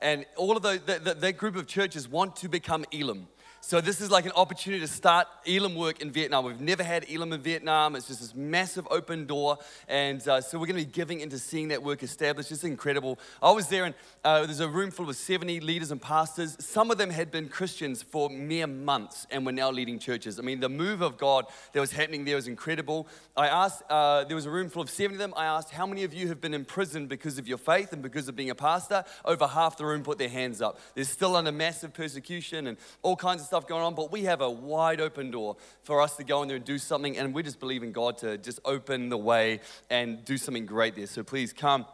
And 0.00 0.26
all 0.36 0.56
of 0.56 0.62
those, 0.62 0.80
that, 0.86 1.20
that 1.20 1.36
group 1.36 1.56
of 1.56 1.66
churches 1.66 2.08
want 2.08 2.36
to 2.36 2.48
become 2.48 2.84
Elim. 2.92 3.28
So 3.68 3.80
this 3.80 4.00
is 4.00 4.12
like 4.12 4.26
an 4.26 4.32
opportunity 4.36 4.80
to 4.80 4.86
start 4.86 5.26
Elim 5.44 5.74
work 5.74 6.00
in 6.00 6.12
Vietnam. 6.12 6.44
We've 6.44 6.60
never 6.60 6.84
had 6.84 7.04
Elim 7.10 7.32
in 7.32 7.40
Vietnam. 7.40 7.96
It's 7.96 8.06
just 8.06 8.20
this 8.20 8.32
massive 8.32 8.86
open 8.92 9.26
door, 9.26 9.58
and 9.88 10.20
uh, 10.28 10.40
so 10.40 10.56
we're 10.56 10.66
going 10.66 10.78
to 10.78 10.86
be 10.86 10.92
giving 10.92 11.18
into 11.18 11.36
seeing 11.36 11.66
that 11.68 11.82
work 11.82 12.04
established. 12.04 12.52
It's 12.52 12.62
incredible. 12.62 13.18
I 13.42 13.50
was 13.50 13.66
there, 13.66 13.84
and 13.84 13.96
uh, 14.22 14.46
there's 14.46 14.60
a 14.60 14.68
room 14.68 14.92
full 14.92 15.10
of 15.10 15.16
70 15.16 15.58
leaders 15.58 15.90
and 15.90 16.00
pastors. 16.00 16.56
Some 16.60 16.92
of 16.92 16.98
them 16.98 17.10
had 17.10 17.32
been 17.32 17.48
Christians 17.48 18.04
for 18.04 18.30
mere 18.30 18.68
months 18.68 19.26
and 19.32 19.44
were 19.44 19.50
now 19.50 19.72
leading 19.72 19.98
churches. 19.98 20.38
I 20.38 20.42
mean, 20.42 20.60
the 20.60 20.68
move 20.68 21.02
of 21.02 21.18
God 21.18 21.46
that 21.72 21.80
was 21.80 21.90
happening 21.90 22.24
there 22.24 22.36
was 22.36 22.46
incredible. 22.46 23.08
I 23.36 23.48
asked, 23.48 23.82
uh, 23.90 24.22
there 24.26 24.36
was 24.36 24.46
a 24.46 24.50
room 24.50 24.68
full 24.68 24.82
of 24.82 24.90
70 24.90 25.16
of 25.16 25.18
them. 25.18 25.34
I 25.36 25.46
asked, 25.46 25.72
how 25.72 25.88
many 25.88 26.04
of 26.04 26.14
you 26.14 26.28
have 26.28 26.40
been 26.40 26.54
imprisoned 26.54 27.08
because 27.08 27.36
of 27.36 27.48
your 27.48 27.58
faith 27.58 27.92
and 27.92 28.00
because 28.00 28.28
of 28.28 28.36
being 28.36 28.50
a 28.50 28.54
pastor? 28.54 29.02
Over 29.24 29.48
half 29.48 29.76
the 29.76 29.86
room 29.86 30.04
put 30.04 30.18
their 30.18 30.28
hands 30.28 30.62
up. 30.62 30.78
There's 30.94 31.08
still 31.08 31.34
under 31.34 31.50
massive 31.50 31.92
persecution 31.92 32.68
and 32.68 32.78
all 33.02 33.16
kinds 33.16 33.40
of 33.40 33.48
stuff 33.48 33.55
stuff 33.56 33.66
going 33.66 33.82
on, 33.82 33.94
but 33.94 34.12
we 34.12 34.24
have 34.24 34.42
a 34.42 34.50
wide 34.50 35.00
open 35.00 35.30
door 35.30 35.56
for 35.82 36.02
us 36.02 36.14
to 36.16 36.24
go 36.24 36.42
in 36.42 36.48
there 36.48 36.58
and 36.58 36.64
do 36.66 36.76
something. 36.76 37.16
And 37.16 37.32
we 37.32 37.42
just 37.42 37.58
believe 37.58 37.82
in 37.82 37.90
God 37.90 38.18
to 38.18 38.36
just 38.36 38.60
open 38.66 39.08
the 39.08 39.16
way 39.16 39.60
and 39.88 40.22
do 40.26 40.36
something 40.36 40.66
great 40.66 40.94
there. 40.94 41.06
So 41.06 41.22
please 41.22 41.54
come 41.54 41.86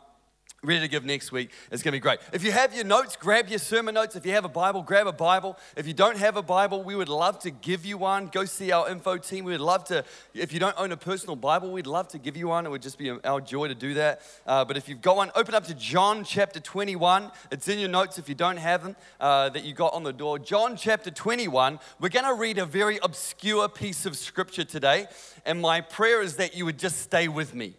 ready 0.64 0.78
to 0.78 0.86
give 0.86 1.04
next 1.04 1.32
week. 1.32 1.50
It's 1.72 1.82
going 1.82 1.90
to 1.90 1.96
be 1.96 1.98
great. 1.98 2.20
If 2.32 2.44
you 2.44 2.52
have 2.52 2.72
your 2.72 2.84
notes, 2.84 3.16
grab 3.16 3.48
your 3.48 3.58
sermon 3.58 3.96
notes. 3.96 4.14
If 4.14 4.24
you 4.24 4.30
have 4.34 4.44
a 4.44 4.48
Bible, 4.48 4.82
grab 4.82 5.08
a 5.08 5.12
Bible. 5.12 5.58
If 5.76 5.88
you 5.88 5.92
don't 5.92 6.16
have 6.16 6.36
a 6.36 6.42
Bible, 6.42 6.84
we 6.84 6.94
would 6.94 7.08
love 7.08 7.40
to 7.40 7.50
give 7.50 7.84
you 7.84 7.98
one. 7.98 8.28
Go 8.28 8.44
see 8.44 8.70
our 8.70 8.88
info 8.88 9.16
team. 9.16 9.44
We 9.44 9.50
would 9.50 9.60
love 9.60 9.82
to, 9.86 10.04
if 10.34 10.52
you 10.52 10.60
don't 10.60 10.78
own 10.78 10.92
a 10.92 10.96
personal 10.96 11.34
Bible, 11.34 11.72
we'd 11.72 11.88
love 11.88 12.06
to 12.10 12.18
give 12.18 12.36
you 12.36 12.46
one. 12.46 12.64
It 12.64 12.68
would 12.68 12.80
just 12.80 12.96
be 12.96 13.10
our 13.10 13.40
joy 13.40 13.66
to 13.66 13.74
do 13.74 13.94
that. 13.94 14.20
Uh, 14.46 14.64
but 14.64 14.76
if 14.76 14.88
you've 14.88 15.02
got 15.02 15.16
one, 15.16 15.32
open 15.34 15.52
up 15.52 15.64
to 15.64 15.74
John 15.74 16.22
chapter 16.22 16.60
21. 16.60 17.32
It's 17.50 17.66
in 17.66 17.80
your 17.80 17.88
notes 17.88 18.18
if 18.18 18.28
you 18.28 18.36
don't 18.36 18.58
have 18.58 18.84
them 18.84 18.94
uh, 19.18 19.48
that 19.48 19.64
you 19.64 19.74
got 19.74 19.92
on 19.94 20.04
the 20.04 20.12
door. 20.12 20.38
John 20.38 20.76
chapter 20.76 21.10
21. 21.10 21.80
We're 21.98 22.08
going 22.08 22.24
to 22.24 22.34
read 22.34 22.58
a 22.58 22.66
very 22.66 23.00
obscure 23.02 23.68
piece 23.68 24.06
of 24.06 24.16
scripture 24.16 24.62
today. 24.62 25.08
And 25.44 25.60
my 25.60 25.80
prayer 25.80 26.22
is 26.22 26.36
that 26.36 26.56
you 26.56 26.64
would 26.66 26.78
just 26.78 27.00
stay 27.00 27.26
with 27.26 27.52
me. 27.52 27.74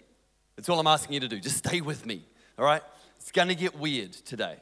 That's 0.57 0.67
all 0.67 0.81
I'm 0.81 0.87
asking 0.87 1.13
you 1.13 1.21
to 1.21 1.29
do. 1.29 1.39
Just 1.39 1.59
stay 1.59 1.79
with 1.79 2.05
me. 2.05 2.25
All 2.57 2.65
right? 2.65 2.81
It's 3.17 3.31
going 3.31 3.47
to 3.47 3.55
get 3.55 3.79
weird 3.79 4.13
today, 4.13 4.57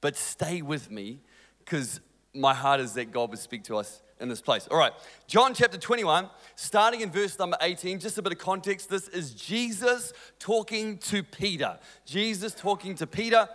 but 0.00 0.16
stay 0.16 0.62
with 0.62 0.90
me 0.90 1.20
because 1.60 2.00
my 2.34 2.54
heart 2.54 2.80
is 2.80 2.94
that 2.94 3.12
God 3.12 3.30
would 3.30 3.38
speak 3.38 3.64
to 3.64 3.76
us 3.76 4.02
in 4.20 4.28
this 4.28 4.40
place. 4.40 4.68
All 4.70 4.78
right, 4.78 4.92
John 5.26 5.54
chapter 5.54 5.78
21, 5.78 6.28
starting 6.54 7.00
in 7.00 7.10
verse 7.10 7.38
number 7.38 7.56
18, 7.60 7.98
just 8.00 8.18
a 8.18 8.22
bit 8.22 8.32
of 8.32 8.38
context. 8.38 8.90
This 8.90 9.08
is 9.08 9.32
Jesus 9.32 10.12
talking 10.38 10.98
to 10.98 11.22
Peter. 11.22 11.78
Jesus 12.04 12.54
talking 12.54 12.94
to 12.96 13.06
Peter 13.06 13.48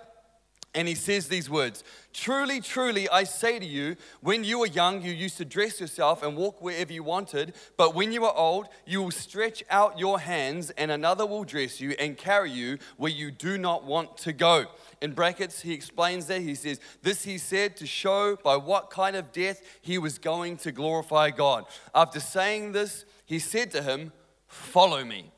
and 0.76 0.88
he 0.88 0.94
says 0.94 1.28
these 1.28 1.50
words 1.50 1.84
Truly, 2.14 2.62
truly, 2.62 3.10
I 3.10 3.26
say 3.26 3.60
to 3.60 3.66
you, 3.66 3.98
when 4.22 4.46
you 4.46 4.60
were 4.60 4.68
young, 4.68 5.02
you 5.02 5.12
used 5.12 5.38
to 5.38 5.46
dress 5.46 5.82
yourself 5.82 6.24
and 6.24 6.38
walk 6.38 6.62
wherever 6.62 6.94
you 6.94 7.04
wanted. 7.04 7.56
But 7.76 7.94
when 7.94 8.14
you 8.14 8.24
are 8.24 8.36
old, 8.36 8.68
you 8.86 9.02
will 9.02 9.12
stretch 9.12 9.64
out 9.70 10.00
your 10.00 10.20
hands, 10.20 10.70
and 10.72 10.92
another 10.92 11.26
will 11.26 11.44
dress 11.44 11.82
you 11.82 11.92
and 12.00 12.18
carry 12.18 12.52
you 12.52 12.78
where 12.96 13.12
you 13.12 13.32
do 13.32 13.58
not 13.58 13.84
want 13.84 14.18
to 14.20 14.32
go. 14.32 14.66
In 15.02 15.12
brackets, 15.12 15.62
he 15.62 15.74
explains 15.74 16.28
that. 16.28 16.42
He 16.42 16.56
says, 16.56 16.80
This 17.02 17.24
he 17.24 17.38
said 17.38 17.76
to 17.78 17.86
show 17.86 18.38
by 18.38 18.56
what 18.56 18.90
kind 18.90 19.18
of 19.18 19.34
death 19.34 19.62
he 19.82 19.98
was 19.98 20.18
going 20.18 20.56
to 20.58 20.72
glorify 20.72 21.32
God. 21.32 21.66
After 21.94 22.22
saying 22.22 22.72
this, 22.72 23.04
he 23.26 23.40
said 23.40 23.72
to 23.72 23.82
him, 23.82 24.14
Follow 24.48 25.04
me. 25.04 25.32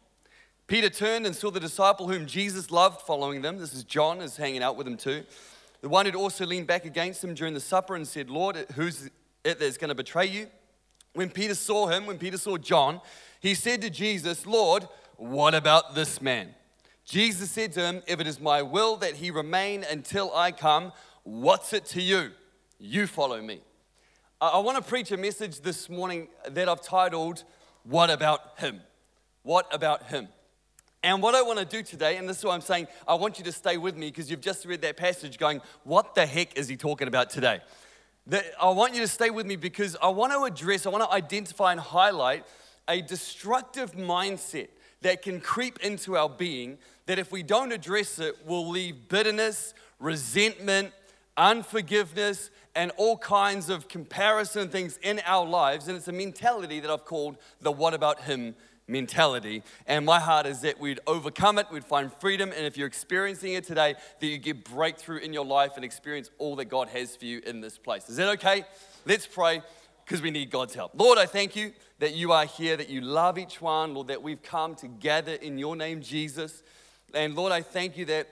Peter 0.68 0.90
turned 0.90 1.26
and 1.26 1.34
saw 1.34 1.50
the 1.50 1.62
disciple 1.62 2.10
whom 2.10 2.26
Jesus 2.26 2.72
loved 2.72 3.02
following 3.02 3.42
them. 3.42 3.58
This 3.58 3.74
is 3.74 3.86
John, 3.86 4.20
is 4.20 4.36
hanging 4.36 4.62
out 4.62 4.76
with 4.76 4.86
him 4.86 4.98
too. 4.98 5.24
The 5.80 5.88
one 5.88 6.06
who'd 6.06 6.16
also 6.16 6.46
leaned 6.46 6.68
back 6.68 6.84
against 6.84 7.24
him 7.24 7.34
during 7.34 7.54
the 7.54 7.62
supper 7.62 7.96
and 7.96 8.06
said, 8.06 8.30
Lord, 8.30 8.58
who's 8.76 9.10
it 9.46 9.60
that's 9.60 9.78
going 9.78 9.90
to 9.90 9.96
betray 9.96 10.26
you? 10.26 10.48
When 11.14 11.30
Peter 11.30 11.56
saw 11.56 11.88
him, 11.88 12.06
when 12.06 12.18
Peter 12.18 12.38
saw 12.38 12.58
John, 12.58 13.00
he 13.40 13.56
said 13.56 13.82
to 13.82 13.90
Jesus, 13.90 14.46
Lord, 14.46 14.88
what 15.16 15.56
about 15.56 15.96
this 15.96 16.22
man? 16.22 16.54
Jesus 17.06 17.50
said 17.50 17.72
to 17.74 17.82
him, 17.82 18.04
If 18.06 18.20
it 18.20 18.28
is 18.28 18.42
my 18.42 18.62
will 18.62 18.98
that 18.98 19.16
he 19.16 19.32
remain 19.32 19.86
until 19.90 20.36
I 20.36 20.52
come, 20.52 20.92
what's 21.24 21.72
it 21.72 21.86
to 21.86 22.02
you? 22.02 22.32
You 22.78 23.08
follow 23.08 23.42
me. 23.42 23.62
I 24.42 24.60
want 24.60 24.78
to 24.78 24.88
preach 24.88 25.12
a 25.12 25.18
message 25.18 25.62
this 25.62 25.90
morning 25.90 26.28
that 26.50 26.68
I've 26.68 26.82
titled, 26.82 27.46
What 27.84 28.10
About 28.10 28.60
Him? 28.60 28.82
What 29.44 29.74
About 29.74 30.04
Him? 30.04 30.28
And 31.08 31.24
what 31.24 31.36
I 31.36 31.42
want 31.42 31.58
to 31.58 31.64
do 31.64 31.84
today, 31.84 32.18
and 32.18 32.28
this 32.28 32.40
is 32.40 32.44
why 32.44 32.54
I'm 32.54 32.60
saying 32.60 32.90
I 33.08 33.14
want 33.14 33.38
you 33.38 33.46
to 33.46 33.52
stay 33.54 33.78
with 33.78 33.96
me 33.96 34.08
because 34.08 34.30
you've 34.30 34.42
just 34.42 34.66
read 34.66 34.82
that 34.82 34.98
passage 34.98 35.38
going, 35.38 35.62
what 35.86 36.16
the 36.16 36.26
heck 36.26 36.58
is 36.58 36.68
he 36.68 36.76
talking 36.76 37.08
about 37.08 37.30
today? 37.30 37.62
That 38.26 38.44
I 38.62 38.70
want 38.72 38.94
you 38.94 39.00
to 39.00 39.08
stay 39.08 39.30
with 39.30 39.46
me 39.46 39.56
because 39.56 39.96
I 40.04 40.10
want 40.10 40.34
to 40.34 40.44
address, 40.44 40.86
I 40.86 40.90
want 40.90 41.06
to 41.06 41.10
identify 41.10 41.72
and 41.72 41.80
highlight 41.80 42.46
a 42.90 43.02
destructive 43.02 43.94
mindset 43.94 44.68
that 45.00 45.22
can 45.22 45.40
creep 45.40 45.80
into 45.80 46.18
our 46.18 46.28
being 46.28 46.78
that 47.06 47.18
if 47.18 47.32
we 47.32 47.42
don't 47.42 47.72
address 47.72 48.20
it 48.20 48.46
will 48.46 48.68
leave 48.68 49.08
bitterness, 49.08 49.74
resentment, 50.02 50.92
unforgiveness, 51.38 52.50
and 52.76 52.92
all 52.98 53.18
kinds 53.18 53.70
of 53.70 53.88
comparison 53.88 54.68
things 54.68 55.00
in 55.02 55.22
our 55.26 55.46
lives. 55.46 55.88
And 55.88 55.96
it's 55.96 56.10
a 56.10 56.12
mentality 56.12 56.82
that 56.82 56.92
I've 56.92 57.06
called 57.06 57.38
the 57.62 57.72
what 57.72 57.94
about 57.94 58.24
him 58.24 58.56
mentality. 58.88 59.64
And 59.86 60.06
my 60.06 60.20
heart 60.20 60.46
is 60.46 60.62
that 60.62 60.80
we'd 60.80 61.00
overcome 61.08 61.58
it, 61.58 61.68
we'd 61.72 61.86
find 61.86 62.12
freedom, 62.12 62.52
and 62.56 62.66
if 62.66 62.78
you're 62.78 62.88
experiencing 62.88 63.54
it 63.54 63.64
today, 63.66 63.96
that 64.20 64.28
you 64.28 64.38
get 64.38 64.64
breakthrough 64.64 65.18
in 65.18 65.34
your 65.34 65.46
life 65.46 65.74
and 65.76 65.84
experience 65.84 66.30
all 66.38 66.56
that 66.56 66.66
God 66.66 66.88
has 66.90 67.16
for 67.16 67.26
you 67.26 67.42
in 67.46 67.62
this 67.62 67.78
place. 67.78 68.10
Is 68.10 68.18
that 68.18 68.30
okay? 68.30 68.64
Let's 69.06 69.28
pray 69.28 69.62
because 70.06 70.22
we 70.22 70.32
need 70.32 70.50
God's 70.50 70.74
help. 70.74 70.94
Lord, 70.96 71.18
I 71.18 71.26
thank 71.26 71.56
you 71.56 71.74
that 72.00 72.14
you 72.14 72.32
are 72.32 72.46
here, 72.46 72.78
that 72.78 72.90
you 72.90 73.02
love 73.02 73.38
each 73.38 73.62
one, 73.62 73.94
Lord, 73.94 74.08
that 74.08 74.24
we've 74.24 74.42
come 74.42 74.76
together 74.76 75.34
in 75.34 75.58
your 75.58 75.76
name, 75.76 76.02
Jesus. 76.02 76.64
And 77.14 77.36
Lord, 77.36 77.52
I 77.52 77.62
thank 77.62 77.98
you 77.98 78.06
that 78.06 78.30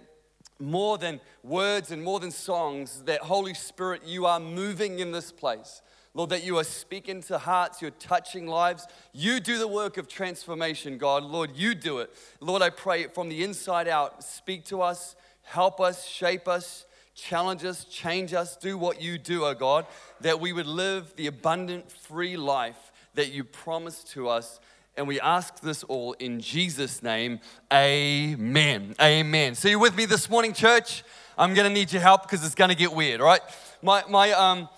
more 0.59 0.97
than 0.97 1.19
words 1.43 1.91
and 1.91 2.01
more 2.01 2.19
than 2.19 2.31
songs, 2.31 3.03
that 3.03 3.21
Holy 3.21 3.53
Spirit, 3.53 4.03
you 4.05 4.25
are 4.25 4.39
moving 4.39 4.99
in 4.99 5.11
this 5.11 5.31
place. 5.31 5.81
Lord, 6.15 6.29
that 6.29 6.45
you 6.45 6.57
are 6.57 6.63
speaking 6.63 7.21
to 7.23 7.37
hearts, 7.37 7.81
you're 7.81 7.91
touching 7.91 8.47
lives. 8.47 8.87
You 9.11 9.41
do 9.41 9.59
the 9.59 9.67
work 9.67 9.97
of 9.97 10.07
transformation, 10.07 10.97
God. 10.97 11.23
Lord, 11.23 11.51
you 11.55 11.75
do 11.75 11.99
it. 11.99 12.09
Lord, 12.39 12.61
I 12.61 12.69
pray 12.69 13.07
from 13.07 13.27
the 13.27 13.43
inside 13.43 13.89
out, 13.89 14.23
speak 14.23 14.63
to 14.65 14.81
us, 14.81 15.17
help 15.43 15.81
us, 15.81 16.07
shape 16.07 16.47
us, 16.47 16.85
challenge 17.15 17.65
us, 17.65 17.83
change 17.83 18.33
us, 18.33 18.55
do 18.55 18.77
what 18.77 19.01
you 19.01 19.17
do, 19.17 19.43
oh 19.43 19.53
God, 19.53 19.85
that 20.21 20.39
we 20.39 20.53
would 20.53 20.67
live 20.67 21.13
the 21.17 21.27
abundant, 21.27 21.91
free 21.91 22.37
life 22.37 22.93
that 23.15 23.33
you 23.33 23.43
promised 23.43 24.09
to 24.11 24.29
us. 24.29 24.61
And 24.95 25.09
we 25.09 25.19
ask 25.19 25.59
this 25.59 25.83
all 25.83 26.13
in 26.13 26.39
Jesus' 26.39 27.03
name. 27.03 27.41
Amen. 27.73 28.95
Amen. 29.01 29.55
So 29.55 29.67
you 29.67 29.79
with 29.79 29.97
me 29.97 30.05
this 30.05 30.29
morning, 30.29 30.53
church? 30.53 31.03
I'm 31.37 31.53
going 31.53 31.67
to 31.67 31.73
need 31.73 31.91
your 31.91 32.01
help 32.01 32.21
because 32.21 32.45
it's 32.45 32.55
going 32.55 32.69
to 32.69 32.75
get 32.75 32.93
weird, 32.93 33.19
all 33.19 33.27
right? 33.27 33.41
My, 33.81 34.03
my, 34.07 34.31
um, 34.31 34.69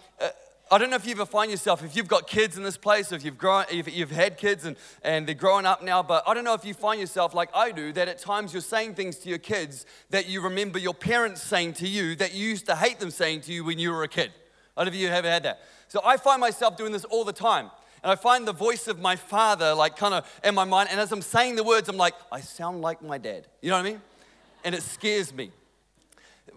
I 0.69 0.77
don't 0.77 0.89
know 0.89 0.97
if 0.97 1.05
you 1.05 1.13
ever 1.13 1.25
find 1.25 1.49
yourself, 1.49 1.81
if 1.81 1.95
you've 1.95 2.09
got 2.09 2.27
kids 2.27 2.57
in 2.57 2.63
this 2.63 2.75
place, 2.75 3.13
if 3.13 3.23
you've, 3.23 3.37
grown, 3.37 3.63
if 3.71 3.93
you've 3.95 4.11
had 4.11 4.37
kids 4.37 4.65
and, 4.65 4.75
and 5.01 5.25
they're 5.25 5.33
growing 5.33 5.65
up 5.65 5.81
now, 5.81 6.03
but 6.03 6.23
I 6.27 6.33
don't 6.33 6.43
know 6.43 6.53
if 6.55 6.65
you 6.65 6.73
find 6.73 6.99
yourself 6.99 7.33
like 7.33 7.49
I 7.55 7.71
do, 7.71 7.93
that 7.93 8.09
at 8.09 8.19
times 8.19 8.51
you're 8.51 8.61
saying 8.61 8.95
things 8.95 9.15
to 9.19 9.29
your 9.29 9.37
kids 9.37 9.85
that 10.09 10.27
you 10.27 10.41
remember 10.41 10.77
your 10.77 10.93
parents 10.93 11.41
saying 11.41 11.73
to 11.75 11.87
you 11.87 12.15
that 12.17 12.33
you 12.33 12.49
used 12.49 12.65
to 12.65 12.75
hate 12.75 12.99
them 12.99 13.11
saying 13.11 13.41
to 13.41 13.53
you 13.53 13.63
when 13.63 13.79
you 13.79 13.91
were 13.91 14.03
a 14.03 14.09
kid. 14.09 14.31
I 14.75 14.83
don't 14.83 14.91
know 14.91 14.97
if 14.97 15.01
you 15.01 15.07
ever 15.07 15.29
had 15.29 15.43
that. 15.43 15.61
So 15.87 16.01
I 16.03 16.17
find 16.17 16.41
myself 16.41 16.75
doing 16.75 16.91
this 16.91 17.05
all 17.05 17.23
the 17.23 17.33
time. 17.33 17.71
And 18.03 18.11
I 18.11 18.15
find 18.15 18.47
the 18.47 18.53
voice 18.53 18.87
of 18.87 18.99
my 18.99 19.15
father 19.15 19.73
like 19.73 19.95
kind 19.95 20.13
of 20.13 20.39
in 20.43 20.53
my 20.53 20.65
mind. 20.65 20.89
And 20.91 20.99
as 20.99 21.11
I'm 21.11 21.21
saying 21.21 21.55
the 21.55 21.63
words, 21.63 21.89
I'm 21.89 21.97
like, 21.97 22.13
I 22.31 22.41
sound 22.41 22.81
like 22.81 23.01
my 23.01 23.17
dad. 23.17 23.47
You 23.61 23.69
know 23.69 23.77
what 23.77 23.85
I 23.85 23.89
mean? 23.89 24.01
And 24.63 24.75
it 24.75 24.83
scares 24.83 25.33
me 25.33 25.51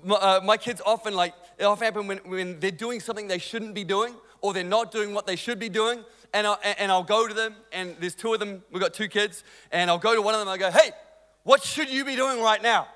my, 0.04 0.16
uh, 0.16 0.40
my 0.42 0.56
kids 0.56 0.80
often 0.84 1.14
like 1.14 1.34
it 1.58 1.64
often 1.64 1.84
happen 1.84 2.06
when, 2.06 2.18
when 2.18 2.60
they're 2.60 2.70
doing 2.70 3.00
something 3.00 3.28
they 3.28 3.38
shouldn't 3.38 3.74
be 3.74 3.84
doing 3.84 4.14
or 4.40 4.52
they're 4.52 4.64
not 4.64 4.90
doing 4.90 5.12
what 5.14 5.26
they 5.26 5.36
should 5.36 5.58
be 5.58 5.68
doing 5.68 6.04
and, 6.32 6.46
I, 6.46 6.56
and 6.78 6.90
i'll 6.90 7.02
go 7.02 7.26
to 7.26 7.34
them 7.34 7.54
and 7.72 7.96
there's 8.00 8.14
two 8.14 8.32
of 8.32 8.40
them 8.40 8.62
we've 8.70 8.80
got 8.80 8.94
two 8.94 9.08
kids 9.08 9.44
and 9.72 9.90
i'll 9.90 9.98
go 9.98 10.14
to 10.14 10.22
one 10.22 10.34
of 10.34 10.40
them 10.40 10.48
and 10.48 10.62
i 10.62 10.70
go 10.70 10.76
hey 10.76 10.90
what 11.42 11.62
should 11.62 11.88
you 11.88 12.04
be 12.04 12.16
doing 12.16 12.42
right 12.42 12.62
now? 12.62 12.86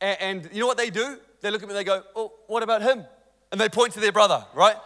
And, 0.00 0.20
and 0.20 0.50
you 0.52 0.60
know 0.60 0.66
what 0.66 0.76
they 0.76 0.90
do? 0.90 1.18
They 1.40 1.50
look 1.50 1.62
at 1.62 1.68
me 1.68 1.74
and 1.74 1.78
they 1.78 1.84
go 1.84 2.02
oh 2.14 2.32
what 2.46 2.62
about 2.62 2.82
him? 2.82 3.04
And 3.52 3.60
they 3.60 3.68
point 3.68 3.92
to 3.94 4.00
their 4.00 4.12
brother 4.12 4.44
right? 4.54 4.76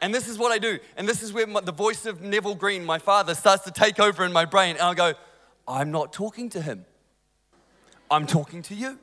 And 0.00 0.14
this 0.14 0.28
is 0.28 0.38
what 0.38 0.52
i 0.52 0.58
do 0.58 0.78
and 0.96 1.08
this 1.08 1.22
is 1.22 1.32
where 1.32 1.46
my, 1.46 1.60
the 1.60 1.72
voice 1.72 2.04
of 2.04 2.20
neville 2.20 2.54
green 2.54 2.84
my 2.84 2.98
father 2.98 3.34
starts 3.34 3.64
to 3.64 3.70
take 3.70 3.98
over 3.98 4.24
in 4.24 4.32
my 4.32 4.44
brain 4.44 4.76
and 4.76 4.82
i 4.82 4.94
go 4.94 5.14
i'm 5.66 5.90
not 5.90 6.12
talking 6.12 6.50
to 6.50 6.60
him. 6.60 6.84
I'm 8.10 8.26
talking 8.26 8.62
to 8.62 8.74
you 8.74 8.98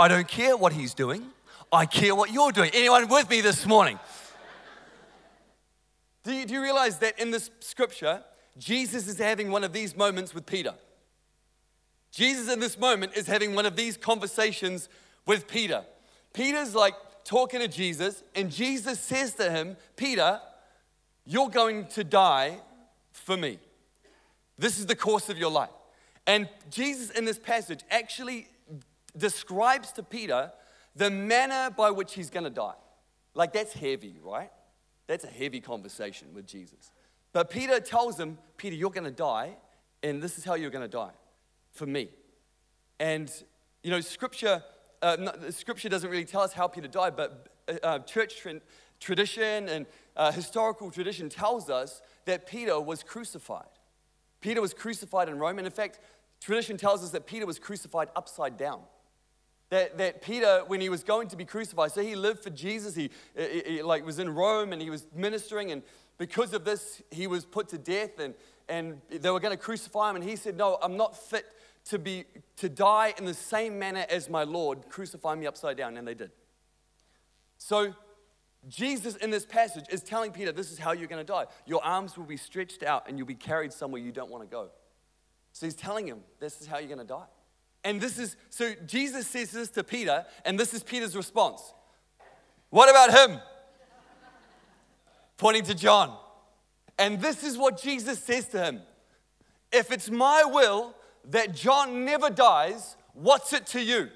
I 0.00 0.08
don't 0.08 0.26
care 0.26 0.56
what 0.56 0.72
he's 0.72 0.94
doing. 0.94 1.26
I 1.70 1.84
care 1.84 2.14
what 2.14 2.32
you're 2.32 2.52
doing. 2.52 2.70
Anyone 2.72 3.06
with 3.08 3.28
me 3.28 3.42
this 3.42 3.66
morning? 3.66 3.98
Do 6.24 6.32
you, 6.32 6.46
do 6.46 6.54
you 6.54 6.62
realize 6.62 6.96
that 7.00 7.18
in 7.20 7.30
this 7.30 7.50
scripture, 7.60 8.22
Jesus 8.56 9.08
is 9.08 9.18
having 9.18 9.50
one 9.50 9.62
of 9.62 9.74
these 9.74 9.94
moments 9.94 10.34
with 10.34 10.46
Peter? 10.46 10.72
Jesus 12.10 12.50
in 12.50 12.60
this 12.60 12.78
moment 12.78 13.12
is 13.14 13.26
having 13.26 13.54
one 13.54 13.66
of 13.66 13.76
these 13.76 13.98
conversations 13.98 14.88
with 15.26 15.46
Peter. 15.46 15.84
Peter's 16.32 16.74
like 16.74 16.94
talking 17.24 17.60
to 17.60 17.68
Jesus, 17.68 18.22
and 18.34 18.50
Jesus 18.50 18.98
says 19.00 19.34
to 19.34 19.50
him, 19.50 19.76
Peter, 19.96 20.40
you're 21.26 21.50
going 21.50 21.84
to 21.88 22.04
die 22.04 22.58
for 23.12 23.36
me. 23.36 23.58
This 24.56 24.78
is 24.78 24.86
the 24.86 24.96
course 24.96 25.28
of 25.28 25.36
your 25.36 25.50
life. 25.50 25.68
And 26.26 26.48
Jesus, 26.70 27.10
in 27.10 27.26
this 27.26 27.38
passage, 27.38 27.80
actually 27.90 28.48
describes 29.16 29.92
to 29.92 30.02
Peter 30.02 30.52
the 30.96 31.10
manner 31.10 31.70
by 31.70 31.90
which 31.90 32.14
he's 32.14 32.30
going 32.30 32.44
to 32.44 32.50
die. 32.50 32.74
Like, 33.34 33.52
that's 33.52 33.72
heavy, 33.72 34.16
right? 34.22 34.50
That's 35.06 35.24
a 35.24 35.28
heavy 35.28 35.60
conversation 35.60 36.28
with 36.34 36.46
Jesus. 36.46 36.90
But 37.32 37.50
Peter 37.50 37.80
tells 37.80 38.18
him, 38.18 38.38
Peter, 38.56 38.74
you're 38.74 38.90
going 38.90 39.04
to 39.04 39.10
die, 39.10 39.56
and 40.02 40.22
this 40.22 40.36
is 40.36 40.44
how 40.44 40.54
you're 40.54 40.70
going 40.70 40.88
to 40.88 40.88
die 40.88 41.12
for 41.72 41.86
me. 41.86 42.08
And, 42.98 43.32
you 43.82 43.90
know, 43.90 44.00
scripture, 44.00 44.62
uh, 45.00 45.16
not, 45.18 45.54
scripture 45.54 45.88
doesn't 45.88 46.10
really 46.10 46.24
tell 46.24 46.42
us 46.42 46.52
how 46.52 46.66
Peter 46.66 46.88
died, 46.88 47.16
but 47.16 47.48
uh, 47.68 47.74
uh 47.82 47.98
church 48.00 48.36
tra- 48.38 48.60
tradition 48.98 49.68
and 49.68 49.86
uh, 50.16 50.32
historical 50.32 50.90
tradition 50.90 51.28
tells 51.28 51.70
us 51.70 52.02
that 52.26 52.46
Peter 52.46 52.80
was 52.80 53.02
crucified. 53.02 53.64
Peter 54.40 54.60
was 54.60 54.74
crucified 54.74 55.28
in 55.28 55.38
Rome. 55.38 55.58
And 55.58 55.66
in 55.66 55.72
fact, 55.72 56.00
tradition 56.40 56.76
tells 56.76 57.02
us 57.02 57.10
that 57.10 57.26
Peter 57.26 57.46
was 57.46 57.58
crucified 57.58 58.08
upside 58.16 58.56
down. 58.56 58.80
That, 59.70 59.98
that 59.98 60.20
Peter, 60.20 60.64
when 60.66 60.80
he 60.80 60.88
was 60.88 61.04
going 61.04 61.28
to 61.28 61.36
be 61.36 61.44
crucified, 61.44 61.92
so 61.92 62.02
he 62.02 62.16
lived 62.16 62.42
for 62.42 62.50
Jesus. 62.50 62.96
He, 62.96 63.10
he, 63.36 63.62
he 63.64 63.82
like 63.82 64.04
was 64.04 64.18
in 64.18 64.28
Rome 64.28 64.72
and 64.72 64.82
he 64.82 64.90
was 64.90 65.06
ministering, 65.14 65.70
and 65.70 65.82
because 66.18 66.52
of 66.52 66.64
this, 66.64 67.00
he 67.12 67.28
was 67.28 67.44
put 67.44 67.68
to 67.68 67.78
death, 67.78 68.18
and, 68.18 68.34
and 68.68 69.00
they 69.08 69.30
were 69.30 69.38
going 69.38 69.56
to 69.56 69.62
crucify 69.62 70.10
him. 70.10 70.16
And 70.16 70.24
he 70.24 70.34
said, 70.34 70.56
"No, 70.56 70.76
I'm 70.82 70.96
not 70.96 71.16
fit 71.16 71.46
to 71.84 72.00
be 72.00 72.24
to 72.56 72.68
die 72.68 73.14
in 73.16 73.24
the 73.24 73.34
same 73.34 73.78
manner 73.78 74.04
as 74.10 74.28
my 74.28 74.42
Lord. 74.42 74.88
Crucify 74.88 75.36
me 75.36 75.46
upside 75.46 75.76
down." 75.76 75.96
And 75.96 76.06
they 76.06 76.14
did. 76.14 76.32
So 77.56 77.94
Jesus 78.68 79.14
in 79.14 79.30
this 79.30 79.46
passage 79.46 79.84
is 79.88 80.02
telling 80.02 80.32
Peter, 80.32 80.50
"This 80.50 80.72
is 80.72 80.80
how 80.80 80.90
you're 80.90 81.06
going 81.06 81.24
to 81.24 81.32
die. 81.32 81.46
Your 81.64 81.82
arms 81.84 82.18
will 82.18 82.24
be 82.24 82.36
stretched 82.36 82.82
out, 82.82 83.08
and 83.08 83.16
you'll 83.16 83.26
be 83.28 83.34
carried 83.36 83.72
somewhere 83.72 84.02
you 84.02 84.10
don't 84.10 84.32
want 84.32 84.42
to 84.42 84.50
go." 84.50 84.70
So 85.52 85.64
he's 85.66 85.76
telling 85.76 86.08
him, 86.08 86.24
"This 86.40 86.60
is 86.60 86.66
how 86.66 86.78
you're 86.78 86.88
going 86.88 86.98
to 86.98 87.04
die." 87.04 87.26
And 87.84 88.00
this 88.00 88.18
is, 88.18 88.36
so 88.50 88.74
Jesus 88.86 89.26
says 89.26 89.52
this 89.52 89.70
to 89.70 89.84
Peter, 89.84 90.24
and 90.44 90.58
this 90.58 90.74
is 90.74 90.82
Peter's 90.82 91.16
response. 91.16 91.72
What 92.68 92.90
about 92.90 93.30
him? 93.30 93.40
Pointing 95.36 95.64
to 95.64 95.74
John. 95.74 96.16
And 96.98 97.20
this 97.20 97.42
is 97.42 97.56
what 97.56 97.80
Jesus 97.80 98.18
says 98.18 98.46
to 98.48 98.62
him 98.62 98.82
If 99.72 99.90
it's 99.90 100.10
my 100.10 100.44
will 100.44 100.94
that 101.30 101.54
John 101.54 102.04
never 102.04 102.28
dies, 102.28 102.96
what's 103.14 103.52
it 103.52 103.66
to 103.68 103.82
you? 103.82 104.08